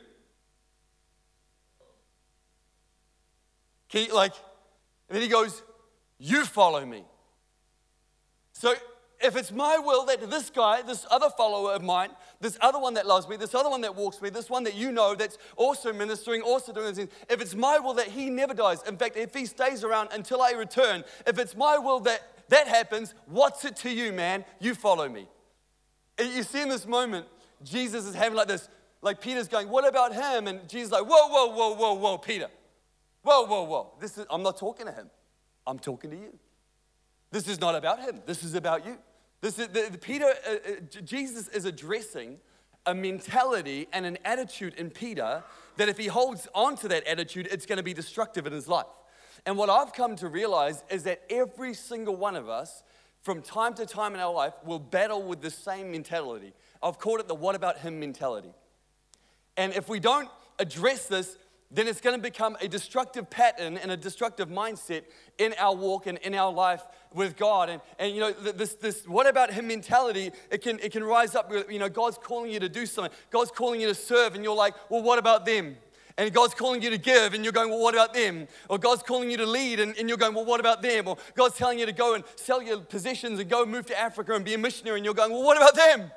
You, 3.93 4.13
like, 4.13 4.33
and 5.09 5.17
then 5.17 5.23
he 5.23 5.29
goes, 5.29 5.63
You 6.19 6.45
follow 6.45 6.85
me. 6.85 7.05
So 8.53 8.75
if 9.25 9.37
it's 9.37 9.51
my 9.51 9.79
will 9.79 10.05
that 10.07 10.31
this 10.31 10.51
guy, 10.51 10.83
this 10.83 11.07
other 11.11 11.31
follower 11.31 11.73
of 11.73 11.83
mine, 11.83 12.11
this 12.41 12.59
other 12.61 12.79
one 12.79 12.95
that 12.95 13.07
loves 13.07 13.27
me, 13.27 13.37
this 13.37 13.55
other 13.55 13.71
one 13.71 13.81
that 13.81 13.97
walks 13.97 14.21
me, 14.21 14.29
this 14.29 14.51
one 14.51 14.65
that 14.65 14.75
you 14.75 14.93
know 14.93 15.15
that's 15.15 15.39
also 15.57 15.93
ministering, 15.93 16.43
also 16.43 16.73
doing 16.73 16.95
things, 16.95 17.11
if 17.31 17.41
it's 17.41 17.55
my 17.55 17.79
will 17.79 17.95
that 17.95 18.09
he 18.09 18.29
never 18.29 18.53
dies, 18.53 18.83
in 18.83 18.99
fact, 18.99 19.17
if 19.17 19.33
he 19.33 19.47
stays 19.47 19.83
around 19.83 20.11
until 20.13 20.43
I 20.43 20.51
return, 20.51 21.05
if 21.27 21.39
it's 21.39 21.57
my 21.57 21.79
will 21.79 22.01
that 22.01 22.21
that 22.51 22.69
happens, 22.69 23.15
what's 23.27 23.65
it 23.65 23.77
to 23.77 23.91
you, 23.91 24.13
man? 24.13 24.45
You 24.61 24.75
follow 24.75 25.09
me. 25.09 25.27
You 26.21 26.43
see 26.43 26.61
in 26.61 26.69
this 26.69 26.87
moment, 26.87 27.27
Jesus 27.63 28.05
is 28.05 28.15
having 28.15 28.37
like 28.37 28.49
this, 28.49 28.69
like 29.01 29.21
Peter's 29.21 29.49
going, 29.49 29.71
What 29.71 29.89
about 29.89 30.15
him? 30.15 30.47
And 30.47 30.69
Jesus 30.69 30.89
is 30.89 30.93
like, 30.93 31.07
Whoa, 31.07 31.29
whoa, 31.29 31.47
whoa, 31.55 31.75
whoa, 31.75 31.95
whoa, 31.95 32.19
Peter. 32.19 32.49
Whoa, 33.23 33.47
whoa, 33.47 33.63
whoa. 33.63 33.93
This 33.99 34.19
is, 34.19 34.27
I'm 34.29 34.43
not 34.43 34.59
talking 34.59 34.85
to 34.85 34.93
him. 34.93 35.11
I'm 35.67 35.79
talking 35.79 36.11
to 36.11 36.17
you. 36.17 36.39
This 37.31 37.49
is 37.49 37.59
not 37.59 37.75
about 37.75 38.01
him. 38.01 38.21
This 38.27 38.45
is 38.45 38.55
about 38.55 38.85
you. 38.85 38.99
This 39.45 39.59
is, 39.59 39.69
the, 39.69 39.89
the 39.93 39.99
Peter, 39.99 40.25
uh, 40.25 40.53
uh, 40.53 41.03
Jesus 41.05 41.49
is 41.49 41.67
addressing 41.67 42.39
a 42.87 42.95
mentality 42.95 43.87
and 43.93 44.07
an 44.07 44.17
attitude 44.25 44.73
in 44.79 44.89
Peter 44.89 45.45
that 45.77 45.87
if 45.91 45.99
he 45.99 46.07
holds 46.07 46.49
on 46.55 46.77
to 46.77 46.89
that 46.89 47.07
attitude, 47.07 47.49
it's 47.51 47.67
going 47.67 47.77
to 47.77 47.83
be 47.83 47.93
destructive 47.93 48.47
in 48.47 48.55
his 48.55 48.69
life. 48.69 48.87
And 49.45 49.59
what 49.59 49.69
I've 49.69 49.93
come 49.93 50.17
to 50.17 50.29
realize 50.29 50.83
is 50.89 51.03
that 51.03 51.25
every 51.29 51.75
single 51.75 52.17
one 52.17 52.37
of 52.37 52.49
us, 52.49 52.85
from 53.21 53.43
time 53.43 53.75
to 53.75 53.85
time 53.85 54.15
in 54.15 54.21
our 54.21 54.33
life, 54.33 54.55
will 54.65 54.79
battle 54.79 55.23
with 55.23 55.43
the 55.43 55.51
same 55.51 55.93
mentality. 55.93 56.55
I've 56.83 56.99
called 56.99 57.21
it 57.21 57.29
the 57.29 57.35
what 57.35 57.55
about 57.55 57.77
him 57.81 58.01
mentality. 58.01 58.55
And 59.59 59.75
if 59.75 59.91
we 59.91 60.01
don't 60.01 60.31
address 60.59 61.05
this, 61.07 61.37
then 61.71 61.89
it's 61.89 62.01
going 62.01 62.17
to 62.17 62.23
become 62.23 62.57
a 62.61 62.69
destructive 62.69 63.29
pattern 63.29 63.77
and 63.77 63.91
a 63.91 63.97
destructive 63.97 64.49
mindset 64.49 65.03
in 65.39 65.55
our 65.59 65.75
walk 65.75 66.07
and 66.07 66.19
in 66.19 66.35
our 66.35 66.53
life 66.53 66.83
with 67.13 67.37
God. 67.37 67.69
And, 67.69 67.81
and 67.99 68.15
you 68.15 68.21
know, 68.21 68.33
this, 68.33 68.75
this 68.75 69.07
what 69.07 69.27
about 69.27 69.53
Him 69.53 69.67
mentality, 69.67 70.31
it 70.51 70.63
can, 70.63 70.79
it 70.81 70.93
can 70.93 71.03
rise 71.03 71.35
up. 71.35 71.53
You 71.71 71.79
know, 71.79 71.89
God's 71.89 72.19
calling 72.19 72.51
you 72.51 72.61
to 72.61 72.69
do 72.69 72.87
something, 72.87 73.13
God's 73.31 73.51
calling 73.51 73.81
you 73.81 73.89
to 73.89 73.95
serve, 73.95 74.35
and 74.35 74.45
you're 74.45 74.55
like, 74.57 74.75
well, 74.91 75.03
what 75.03 75.19
about 75.19 75.47
them? 75.47 75.77
And 76.17 76.33
God's 76.33 76.55
calling 76.55 76.81
you 76.81 76.91
to 76.91 76.99
give, 76.99 77.35
and 77.35 77.43
you're 77.43 77.53
going, 77.53 77.71
well, 77.71 77.81
what 77.81 77.95
about 77.95 78.15
them? 78.15 78.47
Or 78.69 78.79
God's 78.79 79.03
calling 79.03 79.33
you 79.33 79.37
to 79.39 79.47
lead, 79.47 79.81
and, 79.81 79.99
and 79.99 80.09
you're 80.09 80.19
going, 80.19 80.33
well, 80.33 80.45
what 80.45 80.61
about 80.61 80.81
them? 80.81 81.09
Or 81.09 81.17
God's 81.35 81.57
telling 81.57 81.81
you 81.81 81.87
to 81.87 81.93
go 81.93 82.15
and 82.15 82.23
sell 82.37 82.63
your 82.63 82.79
possessions 82.79 83.41
and 83.41 83.51
go 83.51 83.67
move 83.67 83.87
to 83.87 83.99
Africa 83.99 84.35
and 84.35 84.45
be 84.45 84.55
a 84.55 84.59
missionary, 84.59 84.99
and 84.99 85.05
you're 85.05 85.15
going, 85.15 85.33
well, 85.33 85.43
what 85.43 85.57
about 85.57 85.75
them? 85.75 86.13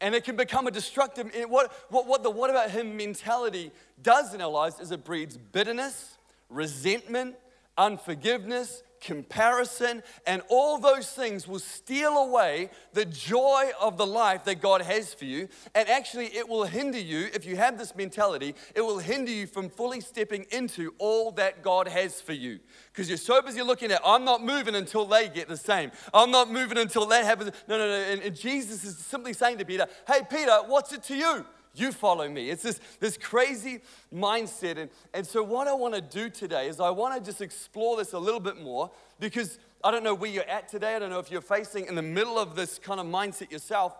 And 0.00 0.14
it 0.14 0.24
can 0.24 0.36
become 0.36 0.66
a 0.66 0.70
destructive, 0.70 1.32
what, 1.48 1.72
what, 1.90 2.06
what 2.06 2.22
the 2.22 2.30
what 2.30 2.50
about 2.50 2.70
him 2.70 2.96
mentality 2.96 3.72
does 4.00 4.32
in 4.32 4.40
our 4.40 4.50
lives 4.50 4.78
is 4.78 4.92
it 4.92 5.04
breeds 5.04 5.36
bitterness, 5.36 6.18
resentment, 6.48 7.34
unforgiveness, 7.76 8.82
comparison, 9.00 10.02
and 10.26 10.42
all 10.48 10.78
those 10.78 11.10
things 11.10 11.46
will 11.46 11.58
steal 11.58 12.16
away 12.16 12.70
the 12.92 13.04
joy 13.04 13.70
of 13.80 13.96
the 13.96 14.06
life 14.06 14.44
that 14.44 14.60
God 14.60 14.82
has 14.82 15.14
for 15.14 15.24
you. 15.24 15.48
And 15.74 15.88
actually, 15.88 16.26
it 16.26 16.48
will 16.48 16.64
hinder 16.64 16.98
you, 16.98 17.28
if 17.34 17.44
you 17.44 17.56
have 17.56 17.78
this 17.78 17.94
mentality, 17.94 18.54
it 18.74 18.80
will 18.80 18.98
hinder 18.98 19.30
you 19.30 19.46
from 19.46 19.68
fully 19.68 20.00
stepping 20.00 20.46
into 20.50 20.94
all 20.98 21.30
that 21.32 21.62
God 21.62 21.88
has 21.88 22.20
for 22.20 22.32
you. 22.32 22.58
Because 22.92 23.08
you're 23.08 23.18
so 23.18 23.40
busy 23.42 23.62
looking 23.62 23.92
at, 23.92 24.00
I'm 24.04 24.24
not 24.24 24.44
moving 24.44 24.74
until 24.74 25.06
they 25.06 25.28
get 25.28 25.48
the 25.48 25.56
same. 25.56 25.92
I'm 26.12 26.30
not 26.30 26.50
moving 26.50 26.78
until 26.78 27.06
that 27.06 27.24
happens. 27.24 27.52
No, 27.66 27.78
no, 27.78 27.86
no. 27.86 27.94
And, 27.94 28.22
and 28.22 28.36
Jesus 28.36 28.84
is 28.84 28.98
simply 28.98 29.32
saying 29.32 29.58
to 29.58 29.64
Peter, 29.64 29.86
Hey, 30.06 30.20
Peter, 30.28 30.56
what's 30.66 30.92
it 30.92 31.02
to 31.04 31.16
you? 31.16 31.46
You 31.74 31.92
follow 31.92 32.28
me. 32.28 32.50
It's 32.50 32.62
this, 32.62 32.80
this 33.00 33.16
crazy 33.16 33.80
mindset. 34.12 34.78
And, 34.78 34.90
and 35.14 35.26
so, 35.26 35.42
what 35.42 35.68
I 35.68 35.72
want 35.74 35.94
to 35.94 36.00
do 36.00 36.28
today 36.28 36.68
is 36.68 36.80
I 36.80 36.90
want 36.90 37.14
to 37.16 37.30
just 37.30 37.40
explore 37.40 37.96
this 37.96 38.12
a 38.12 38.18
little 38.18 38.40
bit 38.40 38.60
more 38.60 38.90
because 39.20 39.58
I 39.82 39.90
don't 39.90 40.02
know 40.02 40.14
where 40.14 40.30
you're 40.30 40.48
at 40.48 40.68
today. 40.68 40.96
I 40.96 40.98
don't 40.98 41.10
know 41.10 41.20
if 41.20 41.30
you're 41.30 41.40
facing 41.40 41.86
in 41.86 41.94
the 41.94 42.02
middle 42.02 42.38
of 42.38 42.56
this 42.56 42.78
kind 42.78 42.98
of 42.98 43.06
mindset 43.06 43.50
yourself. 43.50 43.94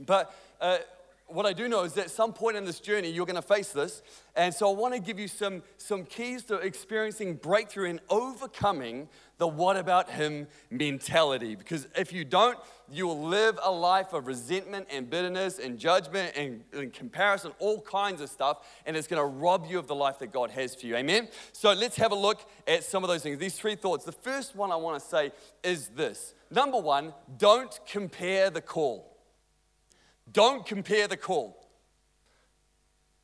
But 0.00 0.34
uh, 0.60 0.78
what 1.32 1.46
I 1.46 1.52
do 1.52 1.68
know 1.68 1.82
is 1.84 1.94
that 1.94 2.06
at 2.06 2.10
some 2.10 2.32
point 2.32 2.56
in 2.56 2.64
this 2.64 2.80
journey, 2.80 3.10
you're 3.10 3.26
going 3.26 3.36
to 3.36 3.42
face 3.42 3.72
this. 3.72 4.02
And 4.36 4.52
so 4.54 4.70
I 4.70 4.74
want 4.74 4.94
to 4.94 5.00
give 5.00 5.18
you 5.18 5.28
some, 5.28 5.62
some 5.76 6.04
keys 6.04 6.44
to 6.44 6.56
experiencing 6.56 7.34
breakthrough 7.34 7.90
and 7.90 8.00
overcoming 8.08 9.08
the 9.38 9.48
what 9.48 9.76
about 9.76 10.10
him 10.10 10.46
mentality. 10.70 11.54
Because 11.54 11.88
if 11.96 12.12
you 12.12 12.24
don't, 12.24 12.58
you 12.90 13.06
will 13.06 13.22
live 13.22 13.58
a 13.62 13.70
life 13.70 14.12
of 14.12 14.26
resentment 14.26 14.86
and 14.90 15.08
bitterness 15.10 15.58
and 15.58 15.78
judgment 15.78 16.36
and, 16.36 16.62
and 16.72 16.92
comparison, 16.92 17.52
all 17.58 17.80
kinds 17.80 18.20
of 18.20 18.30
stuff. 18.30 18.66
And 18.86 18.96
it's 18.96 19.08
going 19.08 19.20
to 19.20 19.26
rob 19.26 19.66
you 19.68 19.78
of 19.78 19.86
the 19.86 19.94
life 19.94 20.18
that 20.20 20.32
God 20.32 20.50
has 20.50 20.74
for 20.74 20.86
you. 20.86 20.96
Amen? 20.96 21.28
So 21.52 21.72
let's 21.72 21.96
have 21.96 22.12
a 22.12 22.16
look 22.16 22.40
at 22.66 22.84
some 22.84 23.02
of 23.02 23.08
those 23.08 23.22
things. 23.22 23.38
These 23.38 23.58
three 23.58 23.74
thoughts. 23.74 24.04
The 24.04 24.12
first 24.12 24.54
one 24.54 24.70
I 24.70 24.76
want 24.76 25.02
to 25.02 25.08
say 25.08 25.32
is 25.62 25.88
this 25.88 26.34
Number 26.50 26.78
one, 26.78 27.14
don't 27.38 27.80
compare 27.86 28.50
the 28.50 28.60
call. 28.60 29.11
Don't 30.32 30.64
compare 30.64 31.08
the 31.08 31.16
call. 31.16 31.58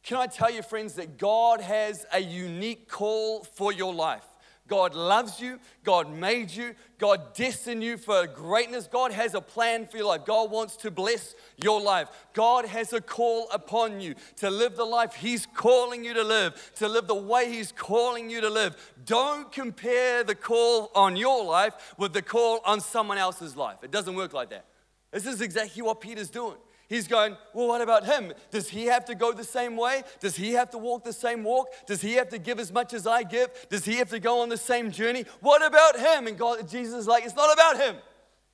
Can 0.02 0.18
I 0.18 0.26
tell 0.26 0.50
you, 0.50 0.62
friends, 0.62 0.94
that 0.94 1.18
God 1.18 1.60
has 1.60 2.06
a 2.12 2.20
unique 2.20 2.88
call 2.88 3.44
for 3.44 3.72
your 3.72 3.92
life? 3.92 4.24
God 4.68 4.94
loves 4.94 5.40
you. 5.40 5.58
God 5.82 6.12
made 6.12 6.50
you. 6.50 6.74
God 6.98 7.34
destined 7.34 7.82
you 7.82 7.96
for 7.96 8.26
greatness. 8.26 8.86
God 8.86 9.12
has 9.12 9.34
a 9.34 9.40
plan 9.40 9.86
for 9.86 9.96
your 9.96 10.06
life. 10.06 10.26
God 10.26 10.50
wants 10.50 10.76
to 10.78 10.90
bless 10.90 11.34
your 11.56 11.80
life. 11.80 12.08
God 12.34 12.66
has 12.66 12.92
a 12.92 13.00
call 13.00 13.48
upon 13.50 14.00
you 14.00 14.14
to 14.36 14.50
live 14.50 14.76
the 14.76 14.84
life 14.84 15.14
He's 15.14 15.46
calling 15.46 16.04
you 16.04 16.12
to 16.14 16.22
live, 16.22 16.72
to 16.76 16.88
live 16.88 17.06
the 17.06 17.14
way 17.14 17.50
He's 17.50 17.72
calling 17.72 18.28
you 18.28 18.42
to 18.42 18.50
live. 18.50 18.76
Don't 19.06 19.50
compare 19.50 20.22
the 20.22 20.34
call 20.34 20.90
on 20.94 21.16
your 21.16 21.44
life 21.44 21.94
with 21.96 22.12
the 22.12 22.22
call 22.22 22.60
on 22.66 22.80
someone 22.80 23.18
else's 23.18 23.56
life. 23.56 23.78
It 23.82 23.90
doesn't 23.90 24.14
work 24.14 24.34
like 24.34 24.50
that. 24.50 24.66
This 25.10 25.26
is 25.26 25.40
exactly 25.40 25.82
what 25.82 26.02
Peter's 26.02 26.28
doing. 26.28 26.56
He's 26.88 27.06
going, 27.06 27.36
Well, 27.52 27.68
what 27.68 27.82
about 27.82 28.06
him? 28.06 28.32
Does 28.50 28.68
he 28.68 28.86
have 28.86 29.04
to 29.06 29.14
go 29.14 29.32
the 29.32 29.44
same 29.44 29.76
way? 29.76 30.02
Does 30.20 30.36
he 30.36 30.52
have 30.52 30.70
to 30.70 30.78
walk 30.78 31.04
the 31.04 31.12
same 31.12 31.44
walk? 31.44 31.68
Does 31.86 32.00
he 32.00 32.14
have 32.14 32.30
to 32.30 32.38
give 32.38 32.58
as 32.58 32.72
much 32.72 32.94
as 32.94 33.06
I 33.06 33.22
give? 33.22 33.50
Does 33.68 33.84
he 33.84 33.96
have 33.96 34.08
to 34.10 34.18
go 34.18 34.40
on 34.40 34.48
the 34.48 34.56
same 34.56 34.90
journey? 34.90 35.24
What 35.40 35.64
about 35.64 35.98
him? 35.98 36.26
And 36.26 36.38
God, 36.38 36.66
Jesus 36.68 37.00
is 37.00 37.06
like, 37.06 37.24
It's 37.24 37.36
not 37.36 37.52
about 37.52 37.76
him, 37.76 37.96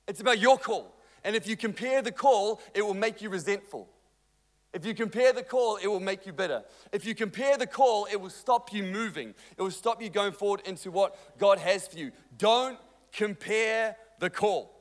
it's 0.07 0.19
about 0.19 0.39
your 0.39 0.57
call. 0.57 0.93
And 1.23 1.35
if 1.35 1.47
you 1.47 1.57
compare 1.57 2.01
the 2.01 2.11
call, 2.11 2.61
it 2.75 2.85
will 2.85 2.93
make 2.93 3.21
you 3.21 3.29
resentful. 3.29 3.89
If 4.73 4.85
you 4.85 4.93
compare 4.93 5.31
the 5.31 5.41
call, 5.41 5.77
it 5.77 5.87
will 5.87 6.01
make 6.01 6.25
you 6.25 6.33
bitter. 6.33 6.61
If 6.91 7.05
you 7.05 7.15
compare 7.15 7.57
the 7.57 7.65
call, 7.65 8.07
it 8.11 8.19
will 8.19 8.29
stop 8.29 8.73
you 8.73 8.83
moving. 8.83 9.33
It 9.57 9.61
will 9.61 9.71
stop 9.71 10.03
you 10.03 10.09
going 10.09 10.33
forward 10.33 10.61
into 10.65 10.91
what 10.91 11.39
God 11.39 11.57
has 11.59 11.87
for 11.87 11.97
you. 11.97 12.11
Don't 12.37 12.77
compare 13.13 13.95
the 14.19 14.29
call. 14.29 14.75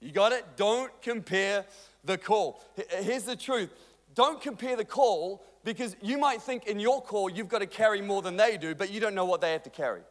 You 0.00 0.12
got 0.12 0.32
it? 0.32 0.44
Don't 0.56 0.90
compare 1.02 1.66
the 2.04 2.18
call. 2.18 2.62
Here's 3.00 3.24
the 3.24 3.36
truth 3.36 3.70
don't 4.14 4.40
compare 4.40 4.76
the 4.76 4.84
call 4.84 5.44
because 5.64 5.96
you 6.00 6.18
might 6.18 6.40
think 6.40 6.66
in 6.66 6.78
your 6.78 7.02
call 7.02 7.28
you've 7.28 7.48
got 7.48 7.58
to 7.60 7.66
carry 7.66 8.00
more 8.00 8.22
than 8.22 8.36
they 8.36 8.56
do, 8.56 8.74
but 8.74 8.90
you 8.90 9.00
don't 9.00 9.14
know 9.14 9.24
what 9.24 9.40
they 9.40 9.52
have 9.52 9.64
to 9.64 9.70
carry. 9.70 10.02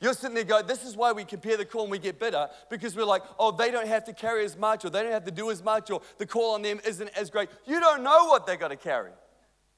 You're 0.00 0.12
sitting 0.12 0.34
there 0.34 0.44
going, 0.44 0.66
This 0.66 0.84
is 0.84 0.94
why 0.94 1.12
we 1.12 1.24
compare 1.24 1.56
the 1.56 1.64
call 1.64 1.82
and 1.82 1.90
we 1.90 1.98
get 1.98 2.18
bitter 2.18 2.48
because 2.68 2.94
we're 2.94 3.04
like, 3.04 3.22
Oh, 3.38 3.50
they 3.50 3.70
don't 3.70 3.88
have 3.88 4.04
to 4.04 4.12
carry 4.12 4.44
as 4.44 4.56
much, 4.56 4.84
or 4.84 4.90
they 4.90 5.02
don't 5.02 5.12
have 5.12 5.24
to 5.24 5.30
do 5.30 5.50
as 5.50 5.62
much, 5.62 5.90
or 5.90 6.02
the 6.18 6.26
call 6.26 6.54
on 6.54 6.62
them 6.62 6.80
isn't 6.84 7.08
as 7.16 7.30
great. 7.30 7.48
You 7.66 7.80
don't 7.80 8.02
know 8.02 8.26
what 8.26 8.46
they're 8.46 8.56
going 8.56 8.70
to 8.70 8.76
carry. 8.76 9.12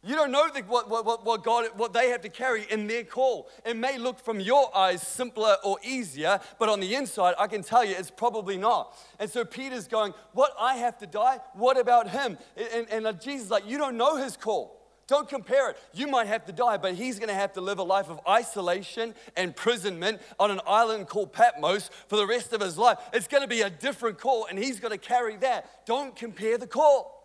You 0.05 0.15
don't 0.15 0.31
know 0.31 0.49
the, 0.49 0.61
what, 0.63 0.89
what, 0.89 1.25
what 1.25 1.43
God, 1.43 1.67
what 1.75 1.93
they 1.93 2.11
have 2.11 2.21
to 2.21 2.29
carry 2.29 2.65
in 2.71 2.87
their 2.87 3.03
call. 3.03 3.49
It 3.67 3.77
may 3.77 3.99
look 3.99 4.21
from 4.21 4.39
your 4.39 4.75
eyes 4.77 5.03
simpler 5.03 5.57
or 5.65 5.79
easier, 5.83 6.39
but 6.61 6.69
on 6.69 6.79
the 6.79 6.95
inside, 6.95 7.35
I 7.37 7.49
can 7.49 7.63
tell 7.63 7.85
you 7.85 7.97
it's 7.99 8.11
probably 8.11 8.57
not. 8.57 8.97
And 9.19 9.29
so 9.29 9.45
Peter's 9.45 9.89
going, 9.89 10.15
What, 10.35 10.53
I 10.59 10.77
have 10.77 10.99
to 10.99 11.07
die? 11.07 11.41
What 11.55 11.79
about 11.79 12.11
him? 12.11 12.39
And, 12.57 12.69
and, 12.73 12.91
and 12.91 13.07
uh, 13.09 13.13
Jesus 13.13 13.47
is 13.47 13.51
like, 13.51 13.69
You 13.69 13.77
don't 13.77 13.97
know 13.97 14.17
his 14.17 14.37
call. 14.37 14.79
Don't 15.09 15.29
compare 15.29 15.71
it. 15.71 15.79
You 15.95 16.07
might 16.07 16.27
have 16.27 16.45
to 16.45 16.53
die, 16.53 16.77
but 16.77 16.95
he's 16.95 17.19
going 17.19 17.31
to 17.31 17.35
have 17.35 17.55
to 17.55 17.63
live 17.63 17.79
a 17.79 17.83
life 17.83 18.11
of 18.11 18.21
isolation 18.29 19.15
and 19.37 19.49
imprisonment 19.49 20.21
on 20.39 20.51
an 20.51 20.61
island 20.67 21.09
called 21.09 21.33
Patmos 21.33 21.91
for 22.09 22.17
the 22.17 22.27
rest 22.27 22.53
of 22.53 22.61
his 22.61 22.77
life. 22.77 22.99
It's 23.15 23.27
going 23.27 23.43
to 23.43 23.49
be 23.49 23.63
a 23.63 23.71
different 23.71 24.19
call, 24.19 24.45
and 24.45 24.59
he's 24.59 24.81
going 24.81 24.93
to 24.93 24.99
carry 24.99 25.37
that. 25.39 25.87
Don't 25.87 26.15
compare 26.15 26.59
the 26.59 26.67
call. 26.67 27.18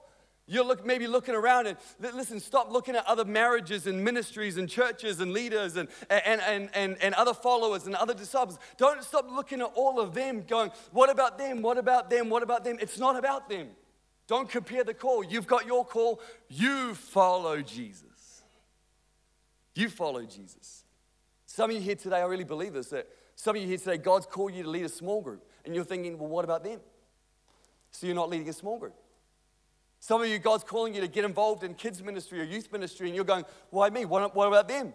You're 0.45 0.65
look, 0.65 0.85
maybe 0.85 1.07
looking 1.07 1.35
around 1.35 1.67
and 1.67 1.77
listen, 1.99 2.39
stop 2.39 2.69
looking 2.69 2.95
at 2.95 3.05
other 3.05 3.23
marriages 3.23 3.87
and 3.87 4.03
ministries 4.03 4.57
and 4.57 4.67
churches 4.67 5.21
and 5.21 5.31
leaders 5.31 5.77
and, 5.77 5.87
and, 6.09 6.41
and, 6.41 6.69
and, 6.73 6.97
and 7.01 7.15
other 7.15 7.33
followers 7.33 7.85
and 7.85 7.95
other 7.95 8.13
disciples. 8.13 8.59
Don't 8.77 9.01
stop 9.03 9.31
looking 9.31 9.61
at 9.61 9.71
all 9.75 10.01
of 10.01 10.13
them 10.13 10.43
going, 10.45 10.71
what 10.91 11.09
about 11.09 11.37
them? 11.37 11.61
What 11.61 11.77
about 11.77 12.09
them? 12.09 12.29
What 12.29 12.43
about 12.43 12.65
them? 12.65 12.77
It's 12.81 12.99
not 12.99 13.15
about 13.15 13.47
them. 13.47 13.69
Don't 14.27 14.49
compare 14.49 14.83
the 14.83 14.93
call. 14.93 15.23
You've 15.23 15.47
got 15.47 15.65
your 15.65 15.85
call. 15.85 16.19
You 16.49 16.93
follow 16.93 17.61
Jesus. 17.61 18.43
You 19.75 19.89
follow 19.89 20.23
Jesus. 20.23 20.83
Some 21.45 21.69
of 21.69 21.75
you 21.75 21.81
here 21.81 21.95
today, 21.95 22.17
I 22.17 22.25
really 22.25 22.43
believe 22.43 22.73
this, 22.73 22.89
that 22.89 23.07
some 23.35 23.55
of 23.55 23.61
you 23.61 23.67
here 23.67 23.77
today, 23.77 23.97
God's 23.97 24.25
called 24.25 24.53
you 24.53 24.63
to 24.63 24.69
lead 24.69 24.85
a 24.85 24.89
small 24.89 25.21
group. 25.21 25.45
And 25.65 25.73
you're 25.73 25.85
thinking, 25.85 26.17
well, 26.17 26.29
what 26.29 26.43
about 26.43 26.63
them? 26.63 26.79
So 27.91 28.07
you're 28.07 28.15
not 28.15 28.29
leading 28.29 28.49
a 28.49 28.53
small 28.53 28.77
group. 28.77 28.95
Some 30.03 30.21
of 30.21 30.27
you, 30.27 30.37
God's 30.37 30.65
calling 30.65 30.93
you 30.93 30.99
to 30.99 31.07
get 31.07 31.23
involved 31.23 31.63
in 31.63 31.75
kids' 31.75 32.03
ministry 32.03 32.41
or 32.41 32.43
youth 32.43 32.69
ministry, 32.73 33.07
and 33.07 33.15
you're 33.15 33.23
going, 33.23 33.45
why 33.69 33.89
me? 33.89 34.03
What, 34.03 34.35
what 34.35 34.49
about 34.49 34.67
them? 34.67 34.93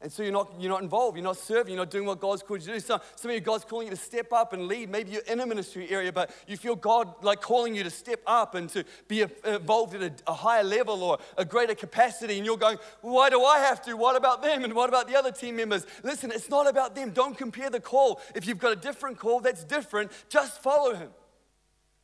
And 0.00 0.12
so 0.12 0.22
you're 0.22 0.30
not, 0.30 0.54
you're 0.60 0.70
not 0.70 0.80
involved, 0.80 1.16
you're 1.16 1.24
not 1.24 1.38
serving, 1.38 1.74
you're 1.74 1.82
not 1.82 1.90
doing 1.90 2.06
what 2.06 2.20
God's 2.20 2.44
called 2.44 2.60
you 2.60 2.66
to 2.68 2.72
do. 2.74 2.78
Some, 2.78 3.00
some 3.16 3.32
of 3.32 3.34
you, 3.34 3.40
God's 3.40 3.64
calling 3.64 3.88
you 3.88 3.90
to 3.90 4.00
step 4.00 4.32
up 4.32 4.52
and 4.52 4.68
lead. 4.68 4.90
Maybe 4.90 5.10
you're 5.10 5.22
in 5.22 5.40
a 5.40 5.46
ministry 5.46 5.90
area, 5.90 6.12
but 6.12 6.30
you 6.46 6.56
feel 6.56 6.76
God 6.76 7.24
like 7.24 7.40
calling 7.40 7.74
you 7.74 7.82
to 7.82 7.90
step 7.90 8.20
up 8.28 8.54
and 8.54 8.70
to 8.70 8.84
be 9.08 9.24
involved 9.44 9.96
at 9.96 10.02
a, 10.02 10.12
a 10.28 10.34
higher 10.34 10.62
level 10.62 11.02
or 11.02 11.18
a 11.36 11.44
greater 11.44 11.74
capacity. 11.74 12.36
And 12.36 12.46
you're 12.46 12.56
going, 12.56 12.78
why 13.00 13.30
do 13.30 13.42
I 13.42 13.58
have 13.58 13.82
to? 13.86 13.96
What 13.96 14.14
about 14.14 14.40
them? 14.40 14.62
And 14.62 14.72
what 14.74 14.88
about 14.88 15.08
the 15.08 15.16
other 15.16 15.32
team 15.32 15.56
members? 15.56 15.84
Listen, 16.04 16.30
it's 16.30 16.48
not 16.48 16.68
about 16.68 16.94
them. 16.94 17.10
Don't 17.10 17.36
compare 17.36 17.70
the 17.70 17.80
call. 17.80 18.20
If 18.36 18.46
you've 18.46 18.60
got 18.60 18.70
a 18.70 18.76
different 18.76 19.18
call 19.18 19.40
that's 19.40 19.64
different, 19.64 20.12
just 20.28 20.62
follow 20.62 20.94
him. 20.94 21.08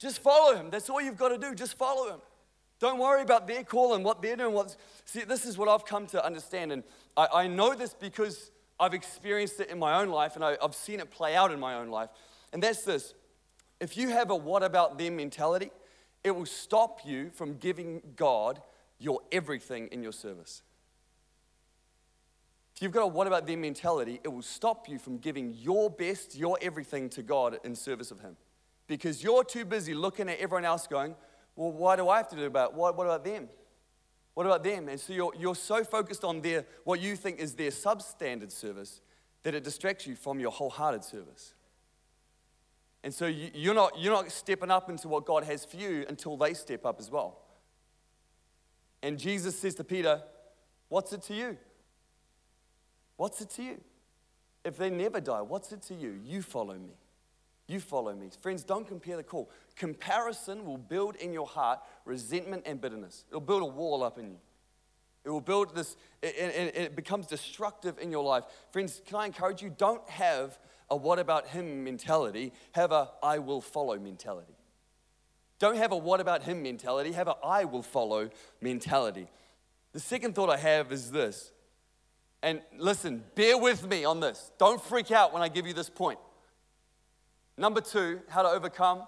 Just 0.01 0.21
follow 0.21 0.57
him. 0.57 0.69
That's 0.71 0.91
all 0.91 1.01
you've 1.01 1.19
got 1.19 1.29
to 1.29 1.39
do. 1.39 1.55
Just 1.55 1.75
follow 1.75 2.11
him. 2.11 2.21
Don't 2.81 2.99
worry 2.99 3.23
about 3.23 3.47
their 3.47 3.63
call 3.63 3.95
and 3.95 4.05
what 4.05 4.23
they're 4.23 4.37
doing. 4.37 4.55
What's, 4.55 4.77
see, 5.05 5.23
this 5.23 5.45
is 5.45 5.59
what 5.59 5.69
I've 5.69 5.85
come 5.85 6.07
to 6.09 6.25
understand. 6.25 6.73
And 6.73 6.83
I, 7.17 7.29
I 7.35 7.47
know 7.47 7.75
this 7.75 7.95
because 7.95 8.51
I've 8.81 8.95
experienced 8.95 9.61
it 9.61 9.69
in 9.69 9.79
my 9.79 10.01
own 10.01 10.09
life 10.09 10.35
and 10.35 10.45
I, 10.45 10.57
I've 10.63 10.75
seen 10.75 10.99
it 10.99 11.11
play 11.11 11.37
out 11.37 11.53
in 11.53 11.61
my 11.61 11.75
own 11.75 11.91
life. 11.91 12.09
And 12.53 12.63
that's 12.63 12.83
this 12.83 13.15
if 13.81 13.97
you 13.97 14.09
have 14.09 14.31
a 14.31 14.37
what 14.37 14.63
about 14.63 14.99
them 14.99 15.17
mentality, 15.17 15.71
it 16.25 16.33
will 16.33 16.47
stop 16.47 17.01
you 17.05 17.31
from 17.31 17.57
giving 17.57 18.03
God 18.17 18.61
your 18.99 19.21
everything 19.31 19.89
in 19.93 20.03
your 20.03 20.13
service. 20.13 20.63
If 22.77 22.83
you've 22.83 22.93
got 22.93 23.03
a 23.03 23.07
what 23.07 23.27
about 23.27 23.47
them 23.47 23.63
mentality, 23.63 24.21
it 24.25 24.29
will 24.29 24.43
stop 24.43 24.89
you 24.89 24.99
from 24.99 25.19
giving 25.19 25.55
your 25.55 25.91
best, 25.91 26.35
your 26.35 26.59
everything 26.63 27.11
to 27.11 27.23
God 27.23 27.59
in 27.65 27.75
service 27.75 28.11
of 28.11 28.21
Him. 28.21 28.37
Because 28.87 29.23
you're 29.23 29.45
too 29.45 29.65
busy 29.65 29.95
looking 29.95 30.29
at 30.29 30.39
everyone 30.39 30.65
else 30.65 30.87
going, 30.87 31.15
well, 31.61 31.73
why 31.73 31.95
do 31.95 32.09
I 32.09 32.17
have 32.17 32.29
to 32.31 32.37
do 32.37 32.47
about 32.47 32.73
what, 32.73 32.97
what 32.97 33.05
about 33.05 33.23
them? 33.23 33.47
What 34.33 34.47
about 34.47 34.65
them? 34.65 34.89
And 34.89 34.99
so 34.99 35.13
you're, 35.13 35.35
you're 35.39 35.55
so 35.55 35.85
focused 35.85 36.25
on 36.25 36.41
their 36.41 36.65
what 36.85 37.01
you 37.01 37.17
think 37.17 37.39
is 37.39 37.55
their 37.55 37.69
substandard 37.69 38.51
service 38.51 39.03
that 39.43 39.55
it 39.55 39.63
distracts 39.63 40.07
you 40.07 40.17
from 40.17 40.41
your 40.41 40.53
wholehearted 40.53 41.05
service. 41.05 41.53
And 43.05 43.13
so 43.13 43.27
you, 43.27 43.51
you're, 43.53 43.75
not, 43.75 43.93
you're 43.99 44.15
not 44.15 44.33
stepping 44.33 44.71
up 44.71 44.89
into 44.89 45.07
what 45.07 45.27
God 45.27 45.45
has 45.45 45.67
for 45.67 45.77
you 45.77 46.07
until 46.09 46.39
they 46.39 46.55
step 46.55 46.87
up 46.87 46.99
as 46.99 47.11
well. 47.11 47.43
And 49.03 49.19
Jesus 49.19 49.59
says 49.61 49.75
to 49.75 49.85
Peter, 49.85 50.23
What's 50.89 51.13
it 51.13 51.21
to 51.25 51.35
you? 51.35 51.59
What's 53.19 53.43
it 53.43 53.51
to 53.51 53.63
you? 53.63 53.81
If 54.65 54.79
they 54.79 54.89
never 54.89 55.21
die, 55.21 55.43
what's 55.43 55.73
it 55.73 55.83
to 55.83 55.95
you? 55.95 56.19
You 56.25 56.41
follow 56.41 56.79
me. 56.79 56.95
You 57.71 57.79
follow 57.79 58.13
me. 58.13 58.31
Friends, 58.41 58.65
don't 58.65 58.87
compare 58.87 59.17
the 59.17 59.23
call. 59.23 59.49
Comparison 59.77 60.65
will 60.65 60.77
build 60.77 61.15
in 61.15 61.33
your 61.33 61.47
heart 61.47 61.79
resentment 62.05 62.65
and 62.67 62.81
bitterness. 62.81 63.25
It'll 63.29 63.41
build 63.41 63.63
a 63.63 63.67
wall 63.67 64.03
up 64.03 64.19
in 64.19 64.31
you. 64.31 64.39
It 65.25 65.31
will 65.31 65.41
build 65.41 65.73
this, 65.75 65.97
and 66.21 66.33
it, 66.33 66.77
it 66.77 66.97
becomes 66.97 67.27
destructive 67.27 67.97
in 68.01 68.11
your 68.11 68.25
life. 68.25 68.43
Friends, 68.73 69.01
can 69.07 69.19
I 69.19 69.27
encourage 69.27 69.63
you? 69.63 69.71
Don't 69.71 70.09
have 70.11 70.59
a 70.91 70.97
what 70.97 71.21
about 71.21 71.47
him 71.47 71.85
mentality, 71.85 72.53
have 72.73 72.91
a 72.91 73.11
I 73.23 73.39
will 73.39 73.61
follow 73.61 73.97
mentality. 73.99 74.57
Don't 75.61 75.77
have 75.77 75.93
a 75.93 75.97
what 75.97 76.21
about 76.21 76.43
him 76.43 76.65
mentality, 76.65 77.13
have 77.13 77.29
a 77.29 77.37
I 77.45 77.67
will 77.67 77.83
follow 77.83 78.31
mentality. 78.61 79.29
The 79.93 80.01
second 80.01 80.35
thought 80.35 80.51
I 80.51 80.57
have 80.57 80.91
is 80.91 81.13
this, 81.13 81.53
and 82.43 82.63
listen, 82.77 83.23
bear 83.37 83.57
with 83.59 83.87
me 83.87 84.05
on 84.05 84.19
this. 84.19 84.51
Don't 84.59 84.83
freak 84.83 85.13
out 85.13 85.33
when 85.33 85.43
I 85.43 85.49
give 85.49 85.69
you 85.69 85.75
this 85.75 85.91
point. 85.91 86.19
Number 87.61 87.83
two, 87.83 88.21
how 88.31 88.41
to 88.41 88.49
overcome 88.49 89.03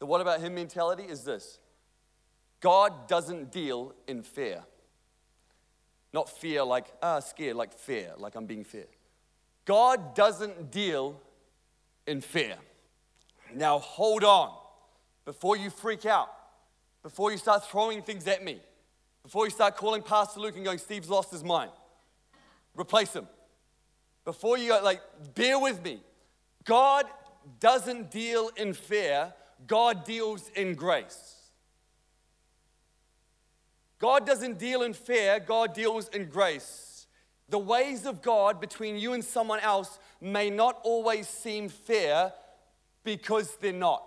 the 0.00 0.04
what 0.04 0.20
about 0.20 0.40
him 0.40 0.54
mentality 0.54 1.04
is 1.04 1.24
this 1.24 1.58
God 2.60 3.08
doesn't 3.08 3.50
deal 3.50 3.94
in 4.06 4.22
fear. 4.22 4.62
Not 6.12 6.28
fear 6.28 6.62
like, 6.62 6.92
ah, 7.02 7.20
scared, 7.20 7.56
like 7.56 7.72
fear, 7.72 8.12
like 8.18 8.34
I'm 8.34 8.44
being 8.44 8.64
fair. 8.64 8.84
God 9.64 10.14
doesn't 10.14 10.70
deal 10.70 11.18
in 12.06 12.20
fear. 12.20 12.56
Now 13.54 13.78
hold 13.78 14.24
on 14.24 14.54
before 15.24 15.56
you 15.56 15.70
freak 15.70 16.04
out, 16.04 16.28
before 17.02 17.32
you 17.32 17.38
start 17.38 17.64
throwing 17.64 18.02
things 18.02 18.28
at 18.28 18.44
me, 18.44 18.60
before 19.22 19.46
you 19.46 19.50
start 19.50 19.74
calling 19.74 20.02
Pastor 20.02 20.38
Luke 20.40 20.54
and 20.56 20.66
going, 20.66 20.78
Steve's 20.78 21.08
lost 21.08 21.30
his 21.30 21.42
mind. 21.42 21.70
Replace 22.78 23.14
him. 23.14 23.26
Before 24.26 24.58
you 24.58 24.68
go, 24.68 24.80
like, 24.84 25.00
bear 25.34 25.58
with 25.58 25.82
me. 25.82 26.02
God 26.64 27.06
doesn't 27.60 28.10
deal 28.10 28.50
in 28.56 28.74
fear, 28.74 29.32
God 29.66 30.04
deals 30.04 30.50
in 30.54 30.74
grace. 30.74 31.50
God 33.98 34.26
doesn't 34.26 34.58
deal 34.58 34.82
in 34.82 34.92
fear, 34.92 35.40
God 35.40 35.72
deals 35.72 36.08
in 36.08 36.28
grace. 36.28 37.06
The 37.48 37.58
ways 37.58 38.06
of 38.06 38.22
God 38.22 38.60
between 38.60 38.96
you 38.96 39.12
and 39.12 39.24
someone 39.24 39.60
else 39.60 39.98
may 40.20 40.50
not 40.50 40.80
always 40.82 41.28
seem 41.28 41.68
fair 41.68 42.32
because 43.04 43.56
they're 43.56 43.72
not. 43.72 44.04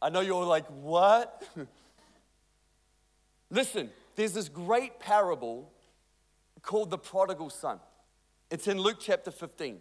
I 0.00 0.10
know 0.10 0.20
you're 0.20 0.44
like, 0.44 0.66
what? 0.66 1.42
Listen, 3.50 3.88
there's 4.16 4.34
this 4.34 4.50
great 4.50 5.00
parable 5.00 5.72
called 6.60 6.90
the 6.90 6.98
prodigal 6.98 7.48
son. 7.48 7.80
It's 8.50 8.68
in 8.68 8.78
Luke 8.78 8.98
chapter 9.00 9.30
15. 9.30 9.78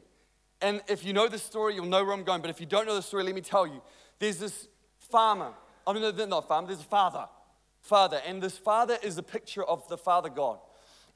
And 0.61 0.81
if 0.87 1.03
you 1.03 1.13
know 1.13 1.27
the 1.27 1.37
story, 1.37 1.75
you'll 1.75 1.85
know 1.85 2.03
where 2.03 2.13
I'm 2.13 2.23
going. 2.23 2.41
But 2.41 2.49
if 2.49 2.59
you 2.59 2.65
don't 2.65 2.87
know 2.87 2.95
the 2.95 3.01
story, 3.01 3.23
let 3.23 3.35
me 3.35 3.41
tell 3.41 3.67
you. 3.67 3.81
There's 4.19 4.37
this 4.37 4.67
farmer. 4.97 5.51
I 5.85 5.93
mean, 5.93 6.01
not 6.01 6.45
a 6.45 6.47
farmer, 6.47 6.67
there's 6.67 6.79
a 6.79 6.83
father. 6.83 7.27
Father. 7.81 8.21
And 8.25 8.41
this 8.41 8.57
father 8.57 8.97
is 9.03 9.17
a 9.17 9.23
picture 9.23 9.63
of 9.63 9.85
the 9.89 9.97
Father 9.97 10.29
God. 10.29 10.59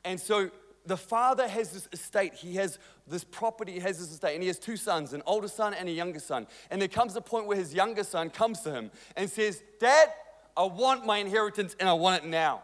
And 0.04 0.20
so 0.20 0.52
the 0.86 0.98
father 0.98 1.48
has 1.48 1.72
this 1.72 1.88
estate. 1.94 2.34
He 2.34 2.56
has 2.56 2.80
this 3.08 3.24
property, 3.24 3.74
he 3.74 3.80
has 3.80 4.00
this 4.00 4.12
estate, 4.12 4.34
and 4.34 4.44
he 4.44 4.48
has 4.48 4.60
two 4.60 4.78
sons, 4.78 5.14
an 5.14 5.22
older 5.26 5.48
son 5.48 5.74
and 5.74 5.88
a 5.88 5.92
younger 5.92 6.20
son. 6.20 6.48
And 6.70 6.82
there 6.82 6.90
comes 6.90 7.16
a 7.16 7.22
point 7.22 7.48
where 7.48 7.58
his 7.58 7.74
younger 7.74 8.04
son 8.04 8.30
comes 8.30 8.62
to 8.62 8.72
him 8.72 8.92
and 9.16 9.30
says, 9.30 9.64
Dad, 9.80 10.10
I 10.56 10.64
want 10.64 11.06
my 11.06 11.20
inheritance 11.20 11.76
and 11.80 11.88
I 11.88 11.94
want 11.94 12.24
it 12.24 12.28
now. 12.28 12.64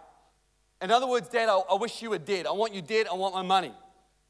In 0.81 0.91
other 0.91 1.07
words, 1.07 1.29
Dad, 1.29 1.47
I, 1.47 1.57
I 1.57 1.75
wish 1.75 2.01
you 2.01 2.09
were 2.09 2.17
dead. 2.17 2.45
I 2.45 2.51
want 2.51 2.73
you 2.73 2.81
dead. 2.81 3.07
I 3.07 3.13
want 3.13 3.33
my 3.35 3.41
money. 3.41 3.73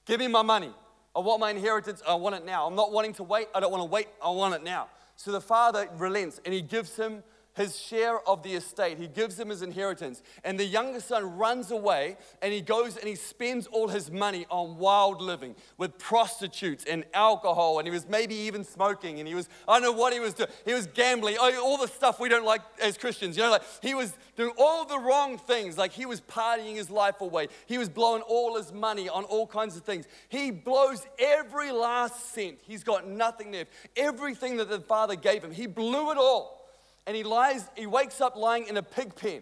Give 0.06 0.20
me 0.20 0.28
my 0.28 0.42
money. 0.42 0.72
I 1.16 1.20
want 1.20 1.40
my 1.40 1.52
inheritance. 1.52 2.02
I 2.08 2.16
want 2.16 2.36
it 2.36 2.46
now. 2.46 2.66
I'm 2.66 2.76
not 2.76 2.92
wanting 2.92 3.14
to 3.14 3.24
wait. 3.24 3.48
I 3.54 3.60
don't 3.60 3.72
want 3.72 3.82
to 3.82 3.90
wait. 3.90 4.08
I 4.24 4.30
want 4.32 4.56
it 4.56 4.64
now. 4.64 4.88
So 5.16 5.32
the 5.32 5.42
father 5.42 5.88
relents 5.98 6.42
and 6.44 6.54
he 6.54 6.62
gives 6.62 6.96
him 6.96 7.24
his 7.56 7.80
share 7.80 8.20
of 8.28 8.42
the 8.42 8.54
estate. 8.54 8.98
He 8.98 9.08
gives 9.08 9.40
him 9.40 9.50
his 9.50 9.62
inheritance. 9.62 10.24
And 10.44 10.60
the 10.60 10.66
younger 10.66 11.00
son 11.00 11.38
runs 11.38 11.72
away 11.72 12.18
and 12.42 12.52
he 12.52 12.62
goes 12.62 12.98
and 12.98 13.08
he 13.08 13.16
spends 13.16 13.68
all 13.68 13.88
his 13.88 14.10
money 14.10 14.46
on 14.50 14.78
wild 14.78 15.22
living 15.22 15.56
with 15.78 15.98
prostitutes 16.00 16.84
and 16.86 17.06
alcohol. 17.14 17.80
And 17.80 17.88
he 17.88 17.92
was 17.92 18.08
maybe 18.08 18.34
even 18.34 18.64
smoking. 18.64 19.20
And 19.20 19.28
he 19.28 19.36
was, 19.36 19.50
I 19.68 19.80
don't 19.80 19.84
know 19.84 19.98
what 19.98 20.14
he 20.14 20.20
was 20.20 20.34
doing. 20.34 20.50
He 20.66 20.74
was 20.74 20.88
gambling, 20.88 21.38
oh, 21.40 21.64
all 21.64 21.78
the 21.78 21.88
stuff 21.88 22.20
we 22.20 22.28
don't 22.28 22.46
like 22.46 22.62
as 22.82 22.98
Christians. 22.98 23.38
You 23.38 23.44
know, 23.44 23.52
like 23.52 23.64
he 23.82 23.94
was 23.94 24.18
doing 24.36 24.54
all 24.58 24.86
the 24.86 24.98
wrong 24.98 25.38
things. 25.38 25.78
Like 25.78 25.92
he 25.92 26.08
was 26.08 26.22
partying 26.22 26.76
his 26.76 26.90
life 26.90 27.22
away. 27.22 27.50
He 27.68 27.78
was 27.78 27.88
blowing 27.88 28.24
all 28.24 28.58
his 28.58 28.74
money 28.74 29.10
on 29.10 29.26
all 29.26 29.46
kinds 29.46 29.78
of 29.78 29.84
things. 29.84 30.08
He 30.30 30.50
blows 30.50 31.06
every 31.20 31.72
last 31.72 32.34
cent. 32.34 32.58
He's 32.64 32.84
got 32.84 33.08
nothing 33.08 33.52
left. 33.52 33.72
Everything 33.96 34.58
that 34.58 34.70
the 34.70 34.80
father 34.80 35.16
gave 35.16 35.44
him, 35.44 35.52
he 35.52 35.68
blew 35.68 36.12
it 36.12 36.18
all 36.18 36.63
and 37.06 37.16
he 37.16 37.24
lies, 37.24 37.70
he 37.76 37.86
wakes 37.86 38.22
up 38.22 38.36
lying 38.36 38.68
in 38.68 38.78
a 38.78 38.84
pig 38.84 39.16
pen. 39.16 39.42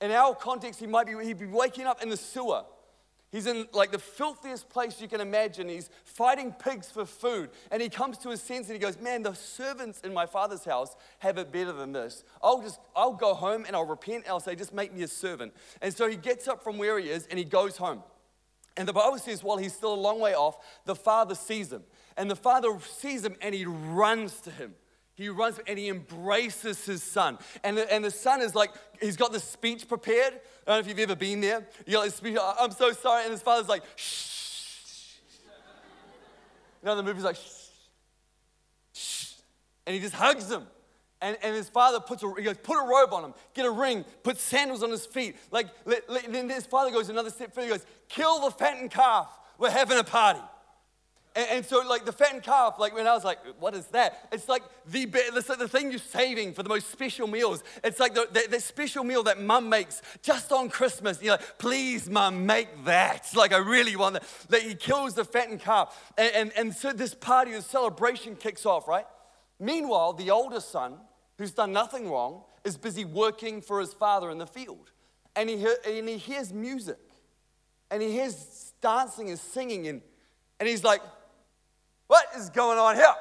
In 0.00 0.10
our 0.10 0.34
context, 0.34 0.80
he 0.80 0.86
might 0.86 1.06
be, 1.06 1.14
he'd 1.24 1.38
be 1.38 1.46
waking 1.46 1.86
up 1.86 2.02
in 2.02 2.08
the 2.08 2.16
sewer. 2.16 2.64
He's 3.32 3.46
in 3.46 3.68
like 3.72 3.92
the 3.92 3.98
filthiest 3.98 4.68
place 4.68 5.00
you 5.00 5.06
can 5.06 5.20
imagine. 5.20 5.68
He's 5.68 5.88
fighting 6.04 6.52
pigs 6.52 6.90
for 6.90 7.04
food. 7.04 7.50
And 7.70 7.80
he 7.80 7.88
comes 7.88 8.18
to 8.18 8.30
his 8.30 8.42
senses 8.42 8.70
and 8.70 8.74
he 8.74 8.80
goes, 8.80 8.98
Man, 8.98 9.22
the 9.22 9.34
servants 9.34 10.00
in 10.00 10.12
my 10.12 10.26
father's 10.26 10.64
house 10.64 10.96
have 11.20 11.38
it 11.38 11.52
better 11.52 11.72
than 11.72 11.92
this. 11.92 12.24
I'll 12.42 12.60
just, 12.60 12.80
I'll 12.96 13.12
go 13.12 13.34
home 13.34 13.66
and 13.66 13.76
I'll 13.76 13.86
repent 13.86 14.24
and 14.24 14.28
I'll 14.28 14.40
say, 14.40 14.56
Just 14.56 14.74
make 14.74 14.92
me 14.92 15.02
a 15.02 15.08
servant. 15.08 15.52
And 15.80 15.94
so 15.94 16.08
he 16.08 16.16
gets 16.16 16.48
up 16.48 16.64
from 16.64 16.76
where 16.76 16.98
he 16.98 17.08
is 17.08 17.26
and 17.28 17.38
he 17.38 17.44
goes 17.44 17.76
home. 17.76 18.02
And 18.76 18.88
the 18.88 18.92
Bible 18.92 19.18
says, 19.18 19.44
while 19.44 19.58
he's 19.58 19.74
still 19.74 19.92
a 19.92 19.94
long 19.94 20.20
way 20.20 20.34
off, 20.34 20.56
the 20.86 20.94
father 20.94 21.34
sees 21.34 21.72
him. 21.72 21.82
And 22.16 22.30
the 22.30 22.36
father 22.36 22.78
sees 22.80 23.24
him 23.24 23.36
and 23.40 23.54
he 23.54 23.66
runs 23.66 24.40
to 24.42 24.50
him. 24.50 24.74
He 25.20 25.28
runs 25.28 25.60
and 25.66 25.78
he 25.78 25.90
embraces 25.90 26.82
his 26.86 27.02
son. 27.02 27.36
And 27.62 27.76
the, 27.76 27.92
and 27.92 28.02
the 28.02 28.10
son 28.10 28.40
is 28.40 28.54
like, 28.54 28.70
he's 29.02 29.18
got 29.18 29.32
the 29.32 29.38
speech 29.38 29.86
prepared. 29.86 30.32
I 30.32 30.38
don't 30.70 30.76
know 30.76 30.78
if 30.78 30.88
you've 30.88 30.98
ever 30.98 31.14
been 31.14 31.42
there. 31.42 31.66
You 31.86 31.92
got 31.92 32.04
this 32.04 32.14
speech, 32.14 32.38
I'm 32.40 32.70
so 32.70 32.92
sorry. 32.92 33.24
And 33.24 33.32
his 33.32 33.42
father's 33.42 33.68
like, 33.68 33.82
shh. 33.96 35.16
You 36.82 36.86
know, 36.86 36.96
the 36.96 37.02
movie's 37.02 37.22
like, 37.22 37.36
shh. 37.36 37.66
shh. 38.94 39.32
And 39.86 39.94
he 39.94 40.00
just 40.00 40.14
hugs 40.14 40.50
him. 40.50 40.62
And, 41.20 41.36
and 41.42 41.54
his 41.54 41.68
father 41.68 42.00
puts 42.00 42.22
a, 42.22 42.32
he 42.38 42.42
goes, 42.42 42.56
put 42.56 42.82
a 42.82 42.88
robe 42.88 43.12
on 43.12 43.22
him, 43.22 43.34
get 43.52 43.66
a 43.66 43.70
ring, 43.70 44.06
put 44.22 44.38
sandals 44.38 44.82
on 44.82 44.90
his 44.90 45.04
feet. 45.04 45.36
Like, 45.50 45.66
let, 45.84 46.08
let, 46.08 46.32
then 46.32 46.48
his 46.48 46.64
father 46.64 46.90
goes 46.90 47.10
another 47.10 47.28
step 47.28 47.54
further. 47.54 47.66
He 47.66 47.72
goes, 47.74 47.84
kill 48.08 48.40
the 48.40 48.52
fattened 48.52 48.90
calf. 48.90 49.28
We're 49.58 49.68
having 49.68 49.98
a 49.98 50.04
party. 50.04 50.40
And, 51.36 51.46
and, 51.50 51.66
so, 51.66 51.80
like 51.86 52.04
the 52.04 52.12
fattened 52.12 52.42
calf, 52.42 52.74
like 52.80 52.92
when 52.92 53.06
I 53.06 53.14
was 53.14 53.24
like, 53.24 53.38
what 53.60 53.72
is 53.74 53.86
that? 53.88 54.28
It's 54.32 54.48
like 54.48 54.62
the, 54.86 55.08
it's 55.12 55.48
like 55.48 55.60
the 55.60 55.68
thing 55.68 55.90
you're 55.90 56.00
saving 56.00 56.54
for 56.54 56.64
the 56.64 56.68
most 56.68 56.90
special 56.90 57.28
meals. 57.28 57.62
It's 57.84 58.00
like 58.00 58.14
the, 58.14 58.26
the, 58.32 58.48
the 58.50 58.60
special 58.60 59.04
meal 59.04 59.22
that 59.22 59.40
mum 59.40 59.68
makes 59.68 60.02
just 60.22 60.50
on 60.50 60.68
Christmas. 60.68 61.22
You're 61.22 61.34
like, 61.34 61.58
please, 61.58 62.10
mum, 62.10 62.46
make 62.46 62.84
that. 62.84 63.28
Like, 63.40 63.52
I 63.54 63.58
really 63.58 63.96
want 63.96 64.14
that. 64.14 64.24
That 64.48 64.62
he 64.62 64.74
kills 64.74 65.14
the 65.14 65.24
fattened 65.24 65.60
calf. 65.60 66.12
And, 66.18 66.32
and, 66.34 66.52
and 66.56 66.74
so 66.74 66.92
this 66.92 67.14
party, 67.14 67.52
this 67.52 67.64
celebration 67.64 68.36
kicks 68.36 68.66
off, 68.66 68.86
right? 68.86 69.06
Meanwhile, 69.58 70.14
the 70.14 70.30
older 70.30 70.60
son, 70.60 70.96
who's 71.38 71.52
done 71.52 71.72
nothing 71.72 72.10
wrong, 72.10 72.42
is 72.64 72.76
busy 72.76 73.04
working 73.04 73.62
for 73.62 73.80
his 73.80 73.94
father 73.94 74.30
in 74.30 74.38
the 74.38 74.46
field. 74.46 74.90
And 75.36 75.48
he, 75.48 75.64
and 75.86 76.08
he 76.08 76.16
hears 76.16 76.52
music. 76.52 76.98
And 77.90 78.02
he 78.02 78.10
hears 78.10 78.72
dancing 78.82 79.30
and 79.30 79.38
singing. 79.38 79.86
And, 79.86 80.02
and 80.58 80.68
he's 80.68 80.84
like, 80.84 81.00
what 82.10 82.26
is 82.36 82.50
going 82.50 82.76
on 82.76 82.96
here? 82.96 83.14